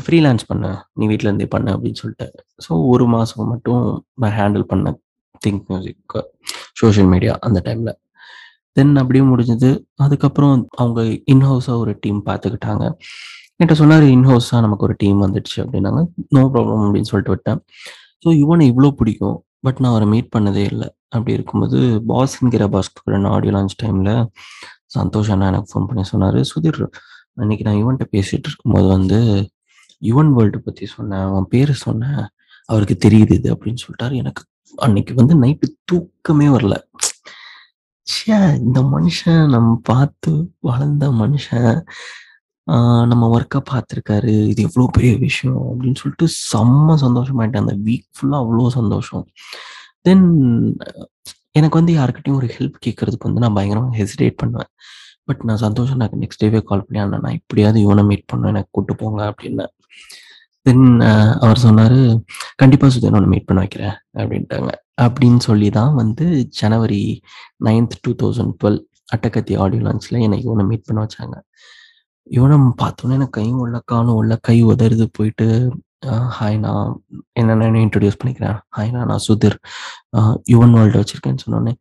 ஃப்ரீலான்ஸ் 0.06 0.46
பண்ண 0.48 0.66
நீ 1.00 1.06
வீட்ல 1.08 1.30
இருந்தே 1.30 1.48
அப்படின்னு 1.76 2.00
சொல்லிட்டு. 2.04 2.28
ஸோ 2.66 2.72
ஒரு 2.94 3.06
மாதம் 3.08 3.50
மட்டும் 3.54 3.84
நான் 4.16 4.36
ஹேண்டில் 4.40 4.66
பண்ண 4.72 4.96
திங்க் 5.46 5.64
மியூசிக் 5.70 6.16
சோஷியல் 6.82 7.10
மீடியா 7.10 7.34
அந்த 7.40 7.60
டைமில் 7.66 7.98
தென் 8.78 8.96
அப்படியே 8.96 9.24
முடிஞ்சது. 9.26 9.70
அதுக்கப்புறம் 9.96 10.56
அவங்க 10.76 11.02
இன்ஹவுஸாக 11.34 11.78
ஒரு 11.78 11.94
டீம் 12.00 12.22
பார்த்துக்கிட்டாங்க. 12.26 12.86
என்கிட்ட 13.62 13.76
சொன்னார் 13.80 14.04
"இன் 14.08 14.24
நமக்கு 14.62 14.86
ஒரு 14.88 14.96
டீம் 15.02 15.20
வந்துடுச்சு" 15.24 15.58
அப்படின்னாங்க. 15.64 16.02
நோ 16.36 16.44
ப்ராப்ளம் 16.54 16.84
அப்படின்னு 16.86 17.10
சொல்லிட்டு 17.12 17.34
விட்டேன். 17.34 17.60
ஸோ 18.24 18.30
இவனை 18.40 18.66
இவ்வளோ 18.72 18.90
பிடிக்கும். 19.00 19.38
பட் 19.66 19.80
நான் 19.82 19.92
அவரை 19.92 20.08
மீட் 20.12 20.32
பண்ணதே 20.36 20.64
இல்லை 20.72 20.88
அப்படி 21.12 21.34
இருக்கும்போது 21.38 21.80
பாஸ் 22.10 22.36
என்கிற 22.42 22.66
பாஸ்கரன் 22.74 23.28
ஆடியோ 23.34 23.54
லான்ச் 23.56 23.76
டைம்ல 23.84 24.12
சந்தோஷ் 24.96 25.32
அண்ணா 25.34 25.50
எனக்கு 25.52 25.72
ஃபோன் 25.72 25.88
பண்ணி 25.90 26.04
சொன்னார் 26.12 26.40
"சுதீர் 26.52 26.80
அன்னைக்கு 27.38 27.66
நான் 27.68 27.80
யுவன்கிட்ட 27.82 28.08
பேசிட்டு 28.16 28.48
இருக்கும்போது 28.50 28.88
வந்து 28.96 29.20
யுவன் 30.02 30.32
வேர்ல்டு 30.36 30.60
பத்தி 30.62 30.86
சொன்னேன். 30.94 31.26
அவன் 31.30 31.48
பேர் 31.54 31.74
சொன்னேன். 31.86 32.22
அவருக்கு 32.70 32.98
தெரியுது 33.06 33.34
இது" 33.40 33.50
அப்படின்னு 33.56 33.84
சொல்லிட்டாரு. 33.86 34.16
எனக்கு 34.24 34.44
அன்னைக்கு 34.78 35.14
வந்து 35.20 35.36
நைட்டு 35.44 35.68
தூக்கமே 35.92 36.48
வரல. 36.56 36.76
ச்சே! 38.08 38.38
இந்த 38.62 38.80
மனுஷன் 38.92 39.44
நம்ம 39.56 39.72
பார்த்து 39.86 40.32
வளர்ந்த 40.64 41.06
மனுஷன். 41.20 41.70
நம்ம 43.12 43.30
ஒர்க்கை 43.36 43.60
பார்த்துருக்காரு. 43.72 44.34
இது 44.52 44.62
எவ்வளோ 44.68 44.86
பெரிய 44.98 45.14
விஷயம் 45.26 45.60
அப்படின்னு 45.70 46.00
சொல்லிட்டு 46.02 46.28
செம்ம 46.52 46.96
சந்தோஷமாயிட்டேன். 47.06 47.64
அந்த 47.66 47.76
வீக் 47.88 48.08
ஃபுல்லாக 48.16 48.42
அவ்வளோ 48.44 48.68
சந்தோஷம். 48.80 49.26
தென் 50.08 50.26
எனக்கு 51.60 51.78
வந்து 51.80 51.94
யாருக்கிட்டையும் 51.98 52.40
ஒரு 52.42 52.48
ஹெல்ப் 52.58 52.78
கேட்கறதுக்கு 52.86 53.28
வந்து 53.30 53.44
நான் 53.44 53.58
பயங்கரமாக 53.58 53.98
ஹெசிடேட் 54.02 54.40
பண்ணுவேன். 54.42 54.70
பட் 55.28 55.42
நான் 55.48 55.64
சந்தோஷம் 55.66 56.00
நான் 56.02 56.22
நெக்ஸ்ட் 56.24 56.44
டேவே 56.44 56.60
கால் 56.70 56.86
பண்ணி, 56.86 57.00
"அண்ணா 57.04 57.18
நான் 57.26 57.38
எப்படியாவது 57.40 57.80
இவனை 57.86 58.04
மீட் 58.12 58.30
பண்ணுவேன் 58.32 58.54
எனக்கு 58.56 58.72
கூட்டு 58.72 58.94
போங்க" 59.02 59.22
அப்படின்னு 59.32 59.66
தென் 60.66 60.86
அவர் 61.46 61.64
சொன்னார் 61.66 61.98
கண்டிப்பாக 62.62 62.92
சுதன் 62.96 63.18
ஒன்று 63.20 63.32
மீட் 63.34 63.48
பண்ண 63.50 63.60
வைக்கிறேன்" 63.64 63.96
அப்படின்ட்டாங்க. 64.20 64.72
அப்படின்னு 65.02 65.42
சொல்லி 65.50 65.70
தான் 65.80 65.94
வந்து 66.02 66.26
ஜனவரி 66.60 67.02
9த் 67.68 67.98
2012 68.02 68.80
அட்டகத்தி 69.16 69.54
ஆடியோ 69.64 69.82
லான்ச்சில் 69.88 70.24
என்னை 70.28 70.40
யுவன 70.46 70.66
மீட் 70.68 70.88
பண்ண 70.90 71.00
வச்சாங்க. 71.06 71.36
இவனை 72.28 72.58
பார்த்தோன்னே 72.82 73.14
எனக்கு 73.14 73.30
கையும் 73.32 73.60
உள்ள 73.60 73.82
காலும் 73.86 74.14
உள்ள 74.14 74.38
கை 74.42 74.66
உதறுது 74.66 75.06
போயிட்டு, 75.12 75.48
ஹாய் 76.38 76.60
நான் 76.60 76.92
என்ன 77.34 77.56
இன்ட்ரடியூஸ் 77.82 78.20
பண்ணிக்கிறேன். 78.22 78.58
"ஹாய்ண்ணா 78.78 79.06
நான் 79.06 79.26
சுதிர் 79.28 79.58
அ 80.16 80.22
யுவன் 80.52 80.74
வேர்ல்டு 80.74 81.02
வச்சிருக்கேன்னு" 81.02 81.44
சொன்னோடனே 81.46 81.74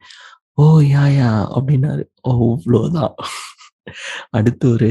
"ஓ! 0.58 0.64
யா 0.90 1.04
யா 1.14 1.28
அப்படின்னாரு. 1.56 2.04
அவ்ளோதான். 2.28 3.14
அடுத்து 4.30 4.66
ஒரு 4.70 4.90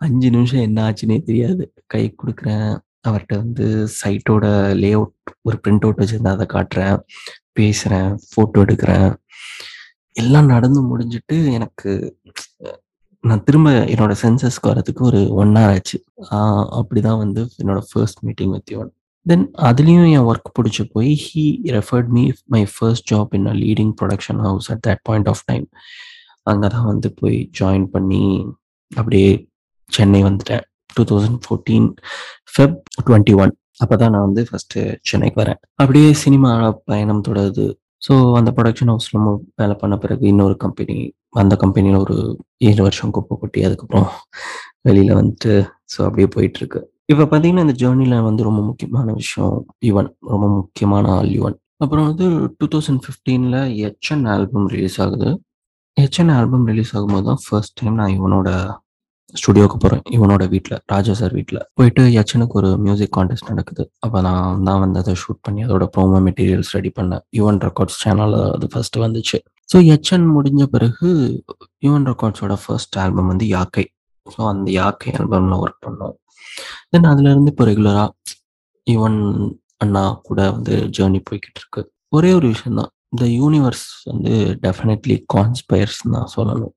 அஞ்சு 0.00 0.30
நிமிஷம் 0.30 0.60
என்ன 0.60 0.80
ஆச்சுன்னே 0.88 1.18
தெரியாது. 1.22 1.64
கை 1.86 2.04
கொடுக்குறேன் 2.16 2.68
அவர்ட்ட 3.08 3.34
வந்து 3.36 3.66
சைட்டோட 3.96 4.46
லே 4.74 4.92
அவுட் 4.92 5.14
ஒரு 5.42 5.56
பிரிண்ட் 5.64 5.84
அவுட் 5.86 6.00
வச்சிருந்தா 6.00 6.34
அதை 6.36 6.46
காட்டுறேன். 6.48 6.98
பேசுறேன், 7.60 8.10
ஃபோட்டோ 8.28 8.58
எடுக்கிறேன். 8.66 9.10
எல்லாம் 10.16 10.46
நடந்து 10.46 10.80
முடிஞ்சுட்டு 10.90 11.52
எனக்கு 11.52 11.92
நான் 13.28 13.42
திரும்ப 13.46 13.68
என்னோட 13.92 14.12
சென்சஸ்க்கு 14.22 14.70
வரதுக்கு 14.70 15.02
ஒரு 15.10 15.20
ஒன் 15.42 15.52
ஹவர் 15.56 15.72
ஆச்சு. 15.76 15.98
அப்படிதான் 16.78 17.20
வந்து 17.24 17.42
என்னோட 17.62 17.80
ஃபர்ஸ்ட் 17.90 18.20
மீட்டிங் 18.26 18.52
வித் 18.56 18.72
யோன் 18.74 18.90
தென் 19.26 19.44
அதுலேயும் 19.68 20.08
என் 20.16 20.26
ஒர்க் 20.30 20.50
பிடிச்சி 20.58 20.82
போய் 20.94 21.10
he 21.24 21.44
referred 21.76 22.10
me 22.16 22.24
my 22.54 22.62
first 22.74 23.06
job 23.12 23.32
in 23.38 23.48
a 23.52 23.54
leading 23.62 23.92
production 24.00 24.40
house 24.46 24.68
at 24.74 24.82
that 24.88 25.02
point 25.08 25.30
of 25.32 25.42
time. 25.50 25.66
அங்கே 26.52 26.68
தான் 26.74 26.88
வந்து 26.92 27.08
போய் 27.20 27.38
ஜாயின் 27.60 27.86
பண்ணி 27.94 28.22
அப்படியே 28.92 29.30
சென்னை 29.92 30.20
வந்துட்டேன். 30.28 30.64
2014 30.96 31.86
ஃபெப் 32.52 32.78
டுவெண்ட்டி 33.06 33.34
ஒன் 33.42 33.52
அப்போ 33.84 33.94
தான் 34.02 34.12
நான் 34.14 34.26
வந்து 34.28 34.42
ஃபர்ஸ்ட்டு 34.48 34.82
சென்னைக்கு 35.08 35.38
வரேன். 35.42 35.58
அப்படியே 35.80 36.10
சினிமா 36.24 36.50
பயணம் 36.90 37.26
தொடருது. 37.26 37.66
ஸோ 38.06 38.14
அந்த 38.38 38.50
ப்ரொடக்ஷன் 38.56 38.90
ஹவுஸ்ல 38.92 39.16
நம்ம 39.18 39.30
வேலை 39.60 39.74
பண்ண 39.82 39.94
பிறகு 40.02 40.24
இன்னொரு 40.32 40.56
கம்பெனி, 40.64 40.96
அந்த 41.42 41.54
கம்பெனியில் 41.56 42.02
ஒரு 42.04 42.16
ஏழு 42.68 42.80
வருஷம் 42.82 43.10
குப்பை 43.10 43.34
கொட்டி 43.40 43.60
அதுக்கப்புறம் 43.64 44.08
வெளியில 44.88 45.12
வந்துட்டு 45.20 45.52
ஸோ 45.94 45.98
அப்படியே 46.06 46.28
போயிட்டுருக்கு. 46.36 46.80
இப்ப 47.12 47.24
பார்த்தீங்கன்னா, 47.24 47.64
இந்த 47.66 47.76
ஜேர்னியில் 47.82 48.24
வந்து 48.28 48.42
ரொம்ப 48.42 48.60
முக்கியமான 48.62 49.12
விஷயம் 49.12 49.56
யுவன். 49.88 50.10
ரொம்ப 50.32 50.46
முக்கியமான 50.54 51.10
ஆள் 51.18 51.30
யுவன். 51.38 51.56
அப்புறம் 51.84 52.06
வந்து 52.10 52.26
டூ 52.58 52.66
தௌசண்ட் 52.74 53.02
ஃபிஃப்டீனில் 53.04 53.60
ஹெச்என் 53.82 54.24
ஆல்பம் 54.34 54.66
ரிலீஸ் 54.74 54.98
ஆகுது. 55.04 55.28
ஹெச்என் 55.96 56.32
ஆல்பம் 56.38 56.66
ரிலீஸ் 56.70 56.92
ஆகும்போது 56.96 57.26
தான் 57.30 57.42
ஃபர்ஸ்ட் 57.44 57.76
டைம் 57.80 57.98
நான் 58.00 58.14
இவனோட 58.18 58.48
ஸ்டுடியோக்கு 59.34 59.76
போறேன். 59.76 60.02
இவனோட 60.16 60.42
வீட்ல, 60.48 60.74
ராஜா 60.86 61.12
சார் 61.20 61.32
வீட்டில் 61.32 61.60
போயிட்டு 61.74 62.02
எச்எனுக்கு 62.20 62.56
ஒரு 62.60 62.70
மியூசிக் 62.84 63.14
கான்டெஸ்ட் 63.16 63.50
நடக்குது. 63.50 63.84
அப்போ 64.04 64.20
நான் 64.20 64.62
தான் 64.68 64.80
வந்து 64.84 64.98
அதை 65.02 65.14
ஷூட் 65.22 65.40
பண்ணி 65.42 65.62
அதோட 65.64 65.86
ப்ரோமோ 65.96 66.20
மெட்டீரியல்ஸ் 66.28 66.72
ரெடி 66.76 66.92
பண்ணேன். 66.98 67.22
யுவன் 67.38 67.60
ரெக்கார்ட்ஸ் 67.66 67.98
சேனலில் 68.04 68.40
அது 68.56 68.68
ஃபர்ஸ்ட் 68.74 68.98
வந்துச்சு. 69.04 69.38
ஸோ 69.72 69.76
எச்என் 69.94 70.26
முடிஞ்ச 70.36 70.62
பிறகு 70.64 71.08
யுவன் 71.82 72.06
ரெக்கார்ட்ஸோட 72.06 72.56
ஃபர்ஸ்ட் 72.66 72.98
ஆல்பம் 72.98 73.26
வந்து 73.26 73.46
யாக்கை. 73.46 73.84
ஸோ 74.26 74.40
அந்த 74.48 74.70
யாக்கை 74.70 75.12
ஆல்பம்ல 75.12 75.56
ஒர்க் 75.62 75.84
பண்ணோம். 75.86 76.16
தென் 76.90 77.02
அதுலேருந்து 77.02 77.46
இப்போ 77.46 77.64
ரெகுலராக 77.64 78.08
யுவன் 78.86 79.20
அண்ணா 79.76 80.20
கூட 80.22 80.50
வந்து 80.50 80.74
ஜேர்னி 80.76 81.20
போய்கிட்டு 81.30 81.60
இருக்கு. 81.60 81.90
ஒரே 82.08 82.32
ஒரு 82.32 82.46
விஷயம் 82.46 82.76
தான். 82.76 82.90
இந்த 83.08 83.24
யூனிவர்ஸ் 83.26 83.86
வந்து 84.04 84.58
டெஃபினெட்லி 84.62 85.24
கான்ஸ்பயர்ஸ் 85.34 86.00
தான் 86.10 86.28
சொல்லணும். 86.36 86.74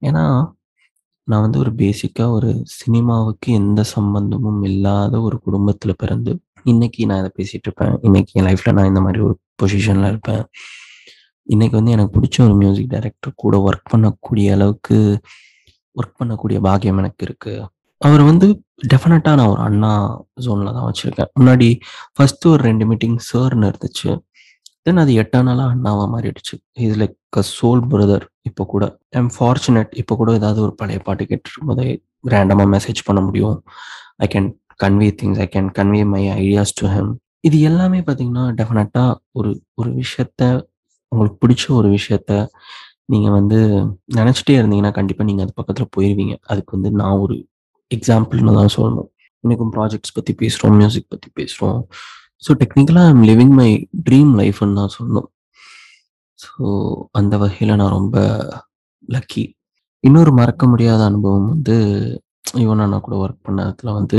ஏன்னா, 0.00 0.24
நான் 1.24 1.40
வந்து 1.40 1.58
ஒரு 1.58 1.72
பேசிக்காக 1.72 2.30
ஒரு 2.30 2.62
சினிமாவுக்கு 2.64 3.52
எந்த 3.52 3.82
சம்பந்தமும் 3.82 4.62
இல்லாத 4.62 5.20
ஒரு 5.20 5.40
குடும்பத்தில் 5.40 5.96
பிறந்து, 5.96 6.40
இன்னைக்கு 6.64 7.06
நான் 7.06 7.18
இதை 7.18 7.30
பேசிகிட்டு 7.36 7.68
இருப்பேன். 7.68 7.98
இன்னைக்கு 8.02 8.32
என் 8.40 8.46
லைஃப்பில் 8.46 8.72
நான் 8.72 8.86
இந்த 8.86 9.00
மாதிரி 9.00 9.22
ஒரு 9.22 9.38
பொசிஷனில் 9.62 10.08
இருப்பேன். 10.08 10.44
இன்னைக்கு 11.46 11.76
வந்து 11.78 11.94
எனக்கு 11.94 12.14
பிடிச்ச 12.16 12.36
ஒரு 12.46 12.54
மியூசிக் 12.60 12.90
டைரக்டர் 12.94 13.40
கூட 13.42 13.56
ஒர்க் 13.68 13.88
பண்ணக்கூடிய 13.92 14.48
அளவுக்கு 14.56 14.98
ஒர்க் 15.96 16.18
பண்ணக்கூடிய 16.20 16.58
பாக்கியம் 16.66 17.00
எனக்கு 17.02 17.24
இருக்கு. 17.28 17.54
அவர் 18.00 18.22
வந்து 18.30 18.46
டெஃபினட்டா 18.92 19.32
நான் 19.38 19.50
ஒரு 19.54 19.62
அண்ணா 19.68 19.90
ஜோன்ல 20.44 20.70
தான் 20.76 20.86
வச்சிருக்கேன். 20.88 21.30
முன்னாடி 21.40 21.68
ஃபர்ஸ்ட் 22.14 22.46
ஒரு 22.52 22.62
ரெண்டு 22.68 22.84
மீட்டிங் 22.90 23.18
சார்ன்னு 23.30 23.68
இருந்துச்சு. 23.70 24.10
தென் 24.86 25.00
அது 25.02 25.12
எட்டர்னலா 25.22 25.66
அண்ணாவா 25.74 26.04
மாறிடுச்சு. 26.14 26.54
இது 26.86 26.94
லைக் 27.02 27.38
அ 27.40 27.44
சோல் 27.56 27.82
பிரதர் 27.92 28.24
இப்போ 28.48 28.62
கூட. 28.72 28.84
ஐ 29.14 29.18
அம் 29.22 29.32
ஃபார்ச்சுனேட் 29.36 29.92
இப்போ 30.02 30.14
கூட 30.20 30.30
ஏதாவது 30.40 30.60
ஒரு 30.66 30.74
பழைய 30.80 31.00
பாட்டு 31.08 31.24
கேட்டுருக்கும்போதே 31.30 31.86
ரேண்டமாக 32.34 32.68
மெசேஜ் 32.76 33.00
பண்ண 33.08 33.20
முடியும். 33.28 33.58
I 34.24 34.28
can 34.34 34.48
convey 34.84 35.10
things. 35.20 35.40
I 35.44 35.48
can 35.54 35.70
convey 35.78 36.02
my 36.14 36.22
ideas 36.40 36.74
to 36.80 36.86
them 36.96 37.12
இது 37.48 37.56
எல்லாமே 37.68 38.00
பார்த்தீங்கன்னா, 38.06 38.42
டெஃபினட்டாக 38.58 39.08
ஒரு 39.38 39.50
ஒரு 39.80 39.90
விஷயத்த 40.00 40.42
உங்களுக்கு 41.12 41.36
பிடிச்ச 41.44 41.64
ஒரு 41.78 41.88
விஷயத்த 41.96 42.32
நீங்கள் 43.12 43.34
வந்து 43.38 43.58
நினச்சிட்டே 44.18 44.54
இருந்தீங்கன்னா, 44.60 44.92
கண்டிப்பாக 44.98 45.26
நீங்கள் 45.28 45.44
அது 45.46 45.52
பக்கத்தில் 45.60 45.92
போயிடுவீங்க 45.96 46.34
அதுக்கு 46.52 46.76
வந்து 46.76 46.90
நான் 47.00 47.20
ஒரு 47.24 47.36
எக்ஸாம்பிள்னு 47.90 48.54
தான் 48.58 48.74
சொல்லணும். 48.76 49.08
இன்னைக்கும் 49.44 49.72
ப்ராஜெக்ட்ஸ் 49.76 50.16
பற்றி 50.18 50.32
பேசுகிறோம் 50.42 50.76
மியூசிக் 50.80 51.12
பற்றி 51.14 51.28
பேசுறோம். 51.40 51.80
ஸோ 52.44 52.50
டெக்னிக்கலா 52.62 53.02
ஐம் 53.12 53.24
லிவிங் 53.30 53.54
மை 53.60 53.70
ட்ரீம் 54.08 54.32
லைஃப்னு 54.40 54.78
தான் 54.80 54.94
சொல்லணும். 54.96 55.28
ஸோ 56.38 56.62
அந்த 57.20 57.34
வகையில் 57.42 57.78
நான் 57.80 57.96
ரொம்ப 57.98 58.16
லக்கி. 59.08 59.44
இன்னொரு 60.04 60.32
மறக்க 60.40 60.64
முடியாத 60.72 61.00
அனுபவம் 61.10 61.48
வந்து 61.52 61.76
யுவன் 62.62 62.80
நான் 62.92 63.04
கூட 63.06 63.16
ஒர்க் 63.24 63.44
பண்ணதுல 63.48 63.92
வந்து 63.98 64.18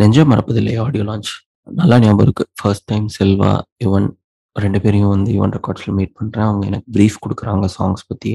நெஞ்சம் 0.00 0.30
மறப்பதில்லை 0.32 0.74
ஆடியோ 0.84 1.04
லான்ச். 1.08 1.30
நல்லா 1.78 1.96
ஞாபகம் 2.04 2.24
இருக்கு. 2.26 2.44
ஃபர்ஸ்ட் 2.60 2.88
டைம் 2.90 3.06
செல்வா, 3.18 3.52
யுவன் 3.84 4.08
ரெண்டு 4.56 4.78
பேரையும் 4.82 5.12
வந்து 5.12 5.30
யுவன் 5.34 5.54
ரெக்கார்ட்ஸில் 5.56 5.96
மீட் 5.96 6.14
பண்ணுறேன் 6.18 6.46
அவங்க 6.46 6.64
எனக்கு 6.70 6.88
ப்ரீஃப் 6.94 7.18
கொடுக்குறாங்க 7.24 7.66
சாங்ஸ் 7.74 8.04
பற்றி 8.08 8.32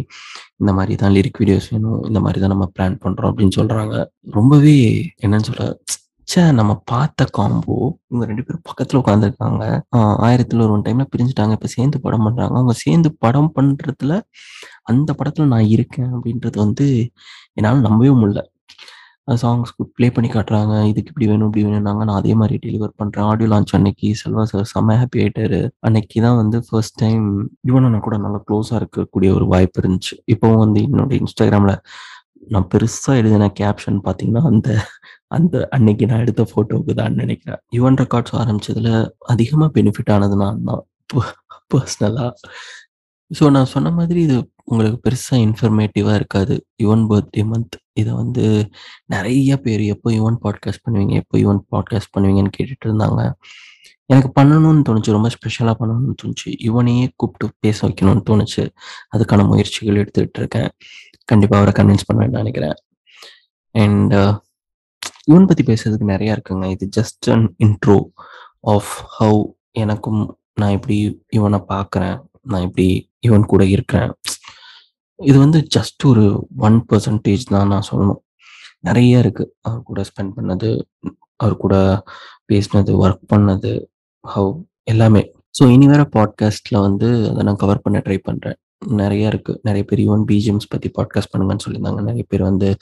இந்த 0.61 0.71
மாதிரி 0.77 0.95
தான் 0.97 1.13
லிரிக் 1.15 1.39
வீடியோஸ் 1.41 1.69
வேணும். 1.73 2.01
இந்த 2.09 2.19
மாதிரி 2.25 2.39
தான் 2.41 2.53
நம்ம 2.53 2.67
பிளான் 2.75 2.97
பண்ணுறோம் 3.03 3.31
அப்படின்னு 3.31 3.57
சொல்கிறாங்க 3.59 3.95
ரொம்பவே 4.35 4.77
என்னன்னு 5.25 5.49
சொல்ல 5.49 5.67
ச்சே! 6.27 6.43
நம்ம 6.57 6.73
பார்த்த 6.89 7.25
காம்போ 7.35 7.75
இவங்க 8.07 8.25
ரெண்டு 8.29 8.43
பேரும் 8.45 8.65
பக்கத்துல 8.67 8.99
உட்கார்ந்துருக்காங்க. 9.01 9.63
ஆ 9.95 9.99
1000ல 10.23 10.63
ஒரு 10.67 10.83
டைம்ல 10.85 11.05
பிரிஞ்சுட்டாங்க. 11.13 11.53
இப்ப 11.57 11.69
சேர்ந்து 11.73 11.97
படம் 12.05 12.25
பண்றாங்க. 12.25 12.55
அவங்க 12.59 12.75
சேர்ந்து 12.81 13.09
படம் 13.25 13.51
பண்றதுல 13.55 14.15
அந்த 14.91 15.09
படத்துல 15.19 15.47
நான் 15.53 15.71
இருக்கேன் 15.75 16.11
அப்படின்றது 16.15 16.57
வந்து 16.63 16.87
என்னால 17.57 17.81
நம்பவே 17.87 18.13
முடியல. 18.19 18.43
சாங்ஸ் 19.43 19.71
ப்ளே 19.97 20.07
பண்ணி 20.15 20.29
காட்டுறாங்க. 20.35 20.73
இதுக்கு 20.91 21.11
இப்படி 21.13 21.27
வேணும், 21.31 21.47
இப்படி 21.49 21.63
வேணும்னாங்க. 21.67 22.01
நான் 22.09 22.19
அதே 22.21 22.33
மாதிரி 22.41 22.55
டெலிவர் 22.65 22.93
பண்ணுறேன் 23.01 23.27
ஆடியோ 23.31 23.49
லான்ச் 23.53 23.73
அன்னைக்கு 23.77 24.09
செல்வா 24.21 24.43
சார் 24.51 24.69
செம்ம 24.73 24.97
ஹாப்பி 25.01 25.19
ஆயிட்டாரு. 25.23 25.61
அன்னைக்கு 25.87 26.21
தான் 26.27 26.39
வந்து 26.41 26.59
ஃபர்ஸ்ட் 26.67 26.97
டைம் 27.03 27.25
யுவன் 27.71 27.99
கூட 28.07 28.17
நல்லா 28.25 28.41
க்ளோஸாக 28.47 28.79
இருக்கக்கூடிய 28.81 29.31
ஒரு 29.39 29.47
வாய்ப்பு 29.53 29.81
இருந்துச்சு. 29.83 30.15
இப்போவும் 30.35 30.63
வந்து 30.65 30.81
என்னோட 30.89 31.13
இன்ஸ்டாகிராமில் 31.21 31.75
நான் 32.53 32.67
பெருசாக 32.73 33.19
எழுதின 33.21 33.49
கேப்ஷன் 33.61 33.97
பார்த்தீங்கன்னா, 34.05 34.43
அந்த 34.51 34.69
அந்த 35.37 35.55
அன்னைக்கு 35.75 36.05
நான் 36.11 36.23
எடுத்த 36.25 36.43
ஃபோட்டோவுக்கு 36.51 36.93
தான் 37.01 37.17
நினைக்கிறேன் 37.21 37.59
யுவன் 37.77 37.99
ரெக்கார்ட்ஸ் 38.03 38.35
ஆரம்பிச்சதுல 38.41 38.91
அதிகமாக 39.33 39.69
பெனிஃபிட் 39.77 40.11
ஆனது 40.15 40.37
நான் 40.43 40.63
தான். 40.69 40.83
ப 41.11 41.21
ஸோ 43.37 43.51
நான் 43.51 43.65
சொன்ன 43.65 43.91
மாதிரி 43.91 44.21
இது 44.21 44.51
உங்களுக்கு 44.63 45.09
பெருசாக 45.09 45.39
இன்ஃபர்மேட்டிவாக 45.45 46.15
இருக்காது. 46.15 46.67
Yuvan 46.83 47.03
birthday 47.09 47.41
month. 47.51 47.75
இதை 47.93 48.13
வந்து 48.13 48.69
நிறைய 49.05 49.57
பேர் 49.57 49.81
எப்போ 49.81 50.11
யுவன் 50.11 50.37
பாட்காஸ்ட் 50.43 50.83
பண்ணுவீங்க? 50.85 51.13
எப்போ 51.13 51.37
யுவன் 51.37 51.61
பாட்காஸ்ட் 51.71 52.11
பண்ணுவீங்கன்னு 52.17 52.51
கேட்டுட்டு 52.57 52.85
இருந்தாங்க. 52.85 53.31
எனக்கு 54.05 54.41
பண்ணணும்னு 54.41 54.83
தோணுச்சு. 54.89 55.11
ரொம்ப 55.11 55.29
ஸ்பெஷலாக 55.29 55.85
பண்ணணும்னு 55.85 56.15
தோணுச்சு. 56.23 56.45
யுவனையே 56.45 57.07
கூப்பிட்டு 57.15 57.55
பேச 57.59 57.87
வைக்கணும்னு 57.87 58.23
தோணுச்சு. 58.29 58.67
அதுக்கான 59.15 59.47
முயற்சிகள் 59.47 59.95
எடுத்துக்கிட்டு 59.95 60.37
இருக்கேன். 60.37 60.69
கண்டிப்பாக 61.25 61.63
அவரை 61.63 61.85
கன்வின்ஸ் 61.85 62.07
பண்ணுவேன்னு 62.13 62.41
நினைக்கிறேன் 62.41 62.73
அண்ட் 63.71 64.13
யுவன் 65.31 65.45
பற்றி 65.45 65.63
பேசுறதுக்கு 65.63 66.11
நிறையா 66.13 66.39
இருக்குங்க. 66.39 66.69
இது 66.69 66.89
just 66.97 67.31
an 67.31 67.55
intro 67.63 68.05
of 68.59 68.93
how 69.19 69.51
எனக்கும் 69.71 70.39
நான் 70.55 70.71
இப்படி 70.71 71.23
இவனை 71.29 71.59
பார்க்குறேன். 71.67 72.17
நான் 72.41 72.61
இப்படி 72.61 73.08
யுவன் 73.27 73.45
கூட 73.45 73.65
இருக்கிறேன். 73.65 74.13
இது 75.15 75.37
வந்து 75.39 75.67
ஜஸ்ட் 75.75 76.05
ஒரு 76.05 76.47
ஒன் 76.57 76.85
பர்சன்டேஜ் 76.89 77.41
தான் 77.43 77.67
நான் 77.67 77.87
சொல்லணும். 77.91 78.21
நிறைய 78.79 79.19
இருக்கு. 79.19 79.55
அவர் 79.61 79.83
கூட 79.83 80.01
ஸ்பெண்ட் 80.01 80.31
பண்ணது, 80.35 80.81
அவர் 81.35 81.57
கூட 81.57 82.03
பேசினது, 82.53 82.91
ஒர்க் 83.05 83.19
பண்ணது, 83.35 83.85
ஹவ் 84.19 84.61
எல்லாமே. 84.83 85.33
ஸோ 85.59 85.71
இனி 85.71 85.87
வர 85.87 86.09
பாட்காஸ்ட்ல 86.15 86.79
வந்து 86.79 87.29
அதை 87.29 87.43
நான் 87.43 87.55
கவர் 87.55 87.81
பண்ண 87.81 88.01
ட்ரை 88.05 88.17
பண்றேன். 88.17 88.55
நிறைய 88.87 89.27
இருக்கு. 89.27 89.59
நிறைய 89.63 89.85
பேர் 89.87 89.99
யுவன் 89.99 90.23
பிஜிஎம்ஸ் 90.27 90.69
பத்தி 90.69 90.89
பாட்காஸ்ட் 90.89 91.31
பண்ணுங்கன்னு 91.37 91.65
சொல்லியிருந்தாங்க. 91.69 92.01
நிறைய 92.01 92.23
பேர் 92.27 92.41
வந்து 92.41 92.75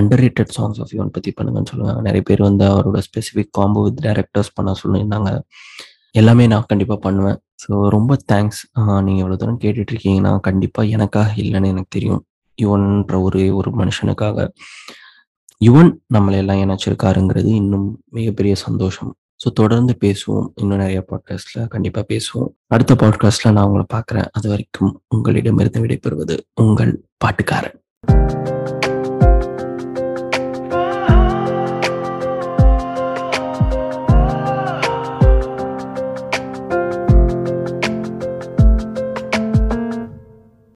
under 0.00 0.22
rated 0.24 0.52
songs 0.56 0.80
of 0.80 0.92
Yuvan 0.92 1.06
பத்தி 1.06 1.32
பண்ணுங்கன்னு 1.40 1.66
சொல்லுவாங்க. 1.66 2.00
நிறைய 2.00 2.22
பேர் 2.22 2.42
வந்து 2.42 2.64
அவரோட 2.64 3.02
ஸ்பெசிஃபிக் 3.08 3.50
காம்போ 3.50 3.82
வித் 3.82 4.04
டைரக்டர்ஸ் 4.04 4.54
பண்ண 4.54 4.74
சொல்லியிருந்தாங்க. 4.84 5.40
எல்லாமே 6.18 6.46
நான் 6.46 6.68
கண்டிப்பாக 6.68 7.00
பண்ணுவேன். 7.00 7.38
ஸோ 7.62 7.88
ரொம்ப 7.88 8.16
தேங்க்ஸ். 8.32 8.60
நீங்கள் 9.06 9.22
இவ்வளோ 9.24 9.36
தூரம் 9.36 9.58
கேட்டுட்டு 9.64 9.92
இருக்கீங்கன்னா, 9.94 10.32
கண்டிப்பாக 10.40 10.88
எனக்காக 10.88 11.32
இல்லைன்னு 11.36 11.72
எனக்கு 11.72 11.94
தெரியும். 11.96 12.22
யுவன்ற 12.62 13.22
ஒரே 13.22 13.50
ஒரு 13.50 13.70
மனுஷனுக்காக. 13.70 14.48
யுவன் 15.64 15.90
நம்மளை 16.14 16.38
எல்லாம் 16.42 16.62
இணைச்சிருக்காருங்கிறது 16.64 17.50
இன்னும் 17.60 17.88
மிகப்பெரிய 18.18 18.54
சந்தோஷம். 18.66 19.12
ஸோ 19.40 19.50
தொடர்ந்து 19.52 19.92
பேசுவோம். 20.00 20.48
இன்னும் 20.54 20.78
நிறைய 20.78 21.00
பாட்காஸ்ட்ல 21.10 21.66
கண்டிப்பாக 21.68 22.06
பேசுவோம். 22.12 22.50
அடுத்த 22.66 22.94
பாட்காஸ்ட்ல 22.94 23.52
நான் 23.52 23.68
உங்களை 23.70 23.86
பார்க்குறேன். 23.94 24.28
அது 24.32 24.48
வரைக்கும் 24.48 24.92
உங்களிடமிருந்து 25.08 25.84
விடைபெறுவது 25.84 26.38
உங்கள் 26.54 26.92
பாட்டுக்காரன். 27.24 27.78